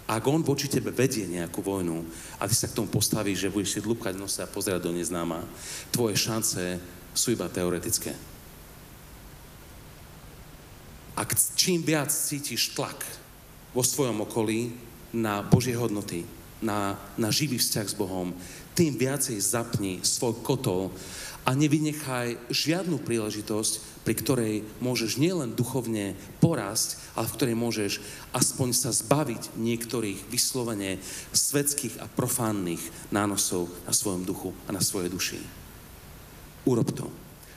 Ak 0.07 0.23
on 0.29 0.45
voči 0.45 0.69
tebe 0.69 0.93
vedie 0.93 1.25
nejakú 1.25 1.65
vojnu 1.65 2.05
a 2.37 2.45
ty 2.45 2.53
sa 2.53 2.69
k 2.69 2.77
tomu 2.77 2.87
postavíš, 2.93 3.49
že 3.49 3.51
budeš 3.51 3.73
si 3.75 3.83
dlúbkať 3.83 4.13
nose 4.15 4.39
a 4.39 4.47
pozerať 4.47 4.85
do 4.85 4.93
neznáma, 4.93 5.41
tvoje 5.89 6.15
šance 6.15 6.77
sú 7.17 7.33
iba 7.33 7.49
teoretické. 7.49 8.13
Ak 11.17 11.33
čím 11.57 11.81
viac 11.81 12.13
cítiš 12.13 12.77
tlak 12.77 13.01
vo 13.73 13.81
svojom 13.81 14.21
okolí 14.21 14.69
na 15.17 15.41
Božie 15.41 15.73
hodnoty, 15.73 16.21
na, 16.61 16.93
na 17.17 17.33
živý 17.33 17.57
vzťah 17.57 17.87
s 17.89 17.97
Bohom, 17.97 18.37
tým 18.77 18.93
viacej 18.93 19.41
zapni 19.41 19.97
svoj 20.05 20.37
kotol 20.45 20.93
a 21.41 21.57
nevynechaj 21.57 22.37
žiadnu 22.53 23.01
príležitosť, 23.01 24.05
pri 24.05 24.13
ktorej 24.13 24.55
môžeš 24.77 25.17
nielen 25.17 25.57
duchovne 25.57 26.13
porásť, 26.37 27.01
ale 27.17 27.25
v 27.25 27.35
ktorej 27.35 27.57
môžeš 27.57 27.93
aspoň 28.37 28.77
sa 28.77 28.93
zbaviť 28.93 29.57
niektorých 29.57 30.29
vyslovene 30.29 31.01
svetských 31.33 31.97
a 31.97 32.05
profánnych 32.05 33.09
nánosov 33.09 33.73
na 33.89 33.93
svojom 33.97 34.21
duchu 34.21 34.53
a 34.69 34.71
na 34.71 34.85
svojej 34.85 35.09
duši. 35.09 35.41
Urob 36.69 36.93
to. 36.93 37.09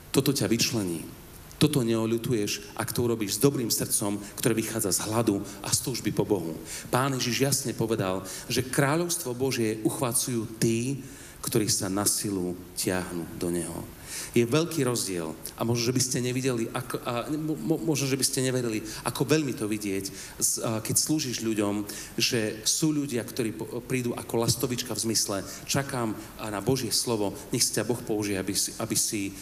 Toto 0.09 0.33
ťa 0.33 0.49
vyčlení. 0.49 1.20
Toto 1.61 1.85
neoľutuješ, 1.85 2.73
ak 2.73 2.89
to 2.89 3.05
urobíš 3.05 3.37
s 3.37 3.43
dobrým 3.45 3.69
srdcom, 3.69 4.17
ktoré 4.33 4.57
vychádza 4.57 4.97
z 4.97 5.05
hladu 5.05 5.45
a 5.61 5.69
z 5.69 5.85
túžby 5.85 6.09
po 6.09 6.25
Bohu. 6.25 6.57
Pán 6.89 7.13
Ježiš 7.13 7.37
jasne 7.37 7.77
povedal, 7.77 8.25
že 8.49 8.65
kráľovstvo 8.65 9.37
Božie 9.37 9.77
uchvácujú 9.85 10.57
tí, 10.57 11.05
ktorí 11.45 11.69
sa 11.69 11.85
na 11.85 12.09
silu 12.09 12.57
ťahnú 12.73 13.29
do 13.37 13.53
Neho. 13.53 13.85
Je 14.31 14.45
veľký 14.45 14.85
rozdiel. 14.85 15.33
A 15.57 15.65
možno, 15.65 15.89
že 15.89 15.95
by 15.95 16.01
ste 16.01 16.17
nevideli, 16.21 16.69
ako, 16.71 16.95
a, 17.01 17.27
možno, 17.81 18.05
že 18.05 18.19
by 18.19 18.25
ste 18.25 18.45
neverili, 18.45 18.83
ako 19.07 19.25
veľmi 19.25 19.53
to 19.57 19.65
vidieť, 19.65 20.05
keď 20.83 20.95
slúžiš 20.95 21.41
ľuďom, 21.41 21.87
že 22.19 22.61
sú 22.67 22.93
ľudia, 22.93 23.25
ktorí 23.25 23.55
prídu 23.89 24.13
ako 24.13 24.33
lastovička 24.43 24.93
v 24.93 25.03
zmysle, 25.09 25.37
čakám 25.65 26.13
na 26.37 26.59
Božie 26.59 26.93
slovo, 26.93 27.33
nech 27.49 27.65
si 27.65 27.73
ťa 27.73 27.87
Boh 27.87 27.99
použije, 27.99 28.37
aby 28.37 28.53
si, 28.53 28.69
aby 28.77 28.97
si, 28.97 29.33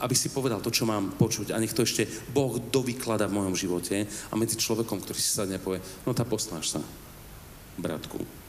aby 0.00 0.14
si 0.14 0.28
povedal 0.30 0.60
to, 0.60 0.70
čo 0.70 0.86
mám 0.86 1.16
počuť. 1.16 1.56
A 1.56 1.60
nech 1.60 1.74
to 1.74 1.82
ešte 1.82 2.06
Boh 2.30 2.60
dovyklada 2.60 3.26
v 3.26 3.36
mojom 3.40 3.54
živote 3.56 4.04
a 4.04 4.34
medzi 4.36 4.60
človekom, 4.60 5.00
ktorý 5.02 5.18
si 5.18 5.32
sadne 5.32 5.58
povie, 5.58 5.82
no 6.04 6.12
tá 6.12 6.22
posnáš 6.28 6.76
sa, 6.76 6.80
bratku 7.80 8.43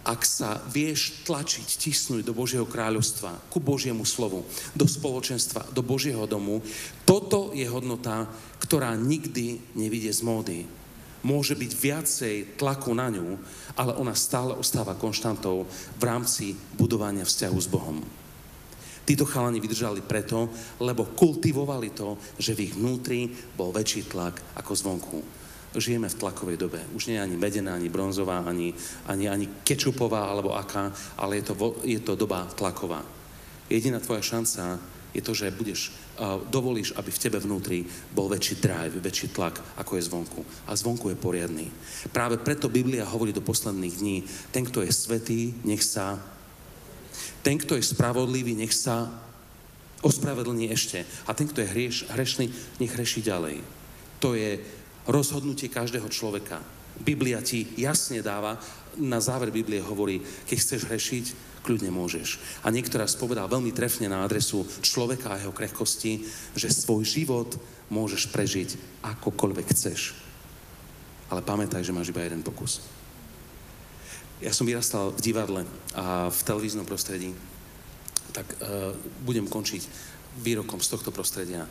ak 0.00 0.24
sa 0.24 0.56
vieš 0.72 1.24
tlačiť, 1.28 1.68
tisnúť 1.76 2.24
do 2.24 2.32
Božieho 2.32 2.64
kráľovstva, 2.64 3.52
ku 3.52 3.60
Božiemu 3.60 4.08
slovu, 4.08 4.48
do 4.72 4.88
spoločenstva, 4.88 5.68
do 5.76 5.84
Božieho 5.84 6.24
domu, 6.24 6.64
toto 7.04 7.52
je 7.52 7.68
hodnota, 7.68 8.24
ktorá 8.64 8.96
nikdy 8.96 9.60
nevidie 9.76 10.08
z 10.08 10.24
módy. 10.24 10.58
Môže 11.20 11.52
byť 11.52 11.72
viacej 11.76 12.36
tlaku 12.56 12.96
na 12.96 13.12
ňu, 13.12 13.36
ale 13.76 13.92
ona 14.00 14.16
stále 14.16 14.56
ostáva 14.56 14.96
konštantou 14.96 15.68
v 16.00 16.02
rámci 16.02 16.56
budovania 16.80 17.28
vzťahu 17.28 17.58
s 17.60 17.68
Bohom. 17.68 18.00
Títo 19.04 19.28
chalani 19.28 19.60
vydržali 19.60 20.00
preto, 20.00 20.48
lebo 20.80 21.12
kultivovali 21.12 21.92
to, 21.92 22.16
že 22.40 22.56
v 22.56 22.70
ich 22.70 22.72
vnútri 22.72 23.28
bol 23.52 23.68
väčší 23.68 24.08
tlak 24.08 24.40
ako 24.56 24.72
zvonku 24.72 25.39
žijeme 25.76 26.10
v 26.10 26.18
tlakovej 26.18 26.58
dobe. 26.58 26.82
Už 26.96 27.06
nie 27.06 27.20
je 27.20 27.22
ani 27.22 27.36
medená, 27.38 27.78
ani 27.78 27.86
bronzová, 27.86 28.42
ani, 28.42 28.74
ani, 29.06 29.30
ani 29.30 29.46
kečupová, 29.62 30.26
alebo 30.26 30.56
aká, 30.56 30.90
ale 31.14 31.38
je 31.38 31.44
to, 31.46 31.54
je 31.86 32.00
to 32.02 32.18
doba 32.18 32.50
tlaková. 32.58 33.06
Jediná 33.70 34.02
tvoja 34.02 34.22
šanca 34.22 34.82
je 35.14 35.22
to, 35.22 35.34
že 35.34 35.54
budeš, 35.54 35.90
uh, 36.18 36.42
dovolíš, 36.50 36.94
aby 36.94 37.10
v 37.10 37.22
tebe 37.22 37.38
vnútri 37.38 37.86
bol 38.10 38.30
väčší 38.30 38.58
drive, 38.62 38.98
väčší 38.98 39.30
tlak, 39.30 39.62
ako 39.78 39.98
je 39.98 40.06
zvonku. 40.06 40.40
A 40.66 40.74
zvonku 40.74 41.10
je 41.10 41.18
poriadný. 41.18 41.66
Práve 42.10 42.38
preto 42.38 42.70
Biblia 42.70 43.06
hovorí 43.06 43.30
do 43.30 43.42
posledných 43.42 43.94
dní, 43.98 44.16
ten, 44.50 44.66
kto 44.66 44.82
je 44.82 44.90
svetý, 44.90 45.54
nech 45.62 45.82
sa, 45.82 46.18
ten, 47.42 47.58
kto 47.58 47.78
je 47.78 47.86
spravodlivý, 47.86 48.54
nech 48.54 48.74
sa 48.74 49.10
ospravedlní 50.02 50.70
ešte. 50.70 51.06
A 51.26 51.34
ten, 51.34 51.46
kto 51.46 51.62
je 51.62 51.70
hrieš, 51.70 51.96
hrešný, 52.10 52.46
nech 52.78 52.94
hreší 52.94 53.22
ďalej. 53.22 53.62
To 54.22 54.34
je 54.38 54.79
rozhodnutie 55.10 55.66
každého 55.66 56.06
človeka. 56.06 56.62
Biblia 57.02 57.42
ti 57.42 57.66
jasne 57.74 58.22
dáva, 58.22 58.62
na 58.98 59.18
záver 59.18 59.50
Biblie 59.50 59.82
hovorí, 59.82 60.22
keď 60.46 60.56
chceš 60.58 60.80
hrešiť, 60.86 61.26
kľudne 61.60 61.92
môžeš. 61.92 62.40
A 62.64 62.72
niektorá 62.72 63.04
spovedal 63.04 63.50
veľmi 63.50 63.70
trefne 63.74 64.08
na 64.08 64.24
adresu 64.24 64.64
človeka 64.80 65.36
a 65.36 65.40
jeho 65.40 65.52
krehkosti, 65.52 66.24
že 66.56 66.72
svoj 66.72 67.04
život 67.04 67.52
môžeš 67.92 68.32
prežiť 68.32 69.02
akokoľvek 69.04 69.66
chceš. 69.74 70.14
ale 71.30 71.46
pamätaj, 71.46 71.86
že 71.86 71.94
máš 71.94 72.10
iba 72.10 72.26
jeden 72.26 72.42
pokus. 72.42 72.82
Ja 74.42 74.50
som 74.50 74.66
vyrastal 74.66 75.14
v 75.14 75.22
divadle 75.22 75.62
a 75.94 76.26
v 76.26 76.40
televíznom 76.42 76.82
prostredí, 76.82 77.30
tak 78.34 78.50
uh, 78.58 78.90
budem 79.22 79.46
končiť 79.46 79.86
výrokom 80.42 80.82
z 80.82 80.90
tohto 80.90 81.14
prostredia. 81.14 81.70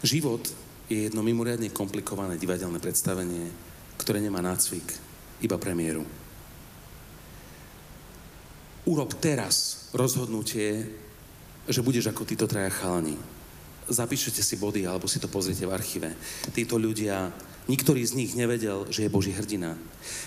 Život 0.00 0.48
je 0.88 1.08
jedno 1.08 1.24
mimoriadne 1.24 1.72
komplikované 1.72 2.36
divadelné 2.36 2.76
predstavenie, 2.76 3.48
ktoré 3.96 4.20
nemá 4.20 4.44
nácvik, 4.44 4.84
iba 5.40 5.56
premiéru. 5.56 6.04
Urob 8.84 9.16
teraz 9.16 9.88
rozhodnutie, 9.96 10.84
že 11.64 11.80
budeš 11.80 12.12
ako 12.12 12.28
títo 12.28 12.44
traja 12.44 12.68
chalani. 12.68 13.16
Zapíšete 13.88 14.44
si 14.44 14.60
body, 14.60 14.84
alebo 14.84 15.08
si 15.08 15.16
to 15.16 15.28
pozriete 15.28 15.64
v 15.64 15.72
archíve. 15.72 16.12
Títo 16.52 16.76
ľudia, 16.76 17.32
niktorý 17.64 18.04
z 18.04 18.16
nich 18.16 18.32
nevedel, 18.36 18.84
že 18.92 19.08
je 19.08 19.12
Boží 19.12 19.32
hrdina. 19.32 19.76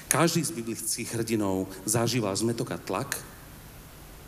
Každý 0.10 0.42
z 0.42 0.56
biblických 0.58 1.10
hrdinov 1.14 1.70
zažíval 1.86 2.34
zmetok 2.34 2.74
a 2.74 2.82
tlak, 2.82 3.22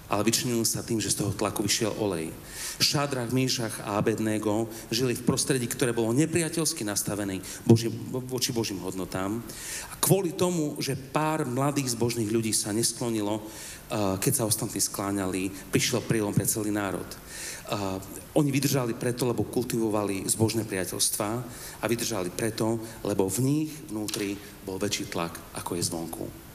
ale 0.10 0.26
vyčnil 0.26 0.66
sa 0.66 0.82
tým, 0.82 0.97
že 0.97 1.14
z 1.14 1.22
toho 1.22 1.32
tlaku 1.38 1.64
vyšiel 1.64 1.93
olej. 2.01 2.34
Šádrach, 2.82 3.30
Míšach 3.30 3.86
a 3.86 4.01
Abednego 4.01 4.66
žili 4.89 5.14
v 5.14 5.22
prostredí, 5.24 5.70
ktoré 5.70 5.93
bolo 5.93 6.16
nepriateľsky 6.18 6.82
nastavené 6.82 7.39
Božím, 7.64 7.93
voči 8.10 8.49
Božím 8.49 8.82
hodnotám. 8.82 9.43
A 9.91 9.93
kvôli 10.01 10.34
tomu, 10.34 10.80
že 10.82 10.97
pár 10.97 11.45
mladých 11.45 11.93
zbožných 11.93 12.32
ľudí 12.32 12.55
sa 12.55 12.74
nesklonilo, 12.74 13.43
keď 14.22 14.34
sa 14.34 14.47
ostatní 14.47 14.82
skláňali, 14.82 15.72
prišiel 15.74 16.05
prílom 16.05 16.34
pre 16.34 16.47
celý 16.47 16.70
národ. 16.72 17.05
Oni 18.34 18.49
vydržali 18.49 18.97
preto, 18.97 19.30
lebo 19.30 19.45
kultivovali 19.45 20.26
zbožné 20.26 20.66
priateľstva 20.66 21.30
a 21.82 21.86
vydržali 21.86 22.34
preto, 22.34 22.82
lebo 23.05 23.30
v 23.30 23.39
nich 23.45 23.70
vnútri 23.89 24.38
bol 24.66 24.82
väčší 24.82 25.10
tlak, 25.10 25.38
ako 25.57 25.78
je 25.78 25.84
zvonku. 25.86 26.49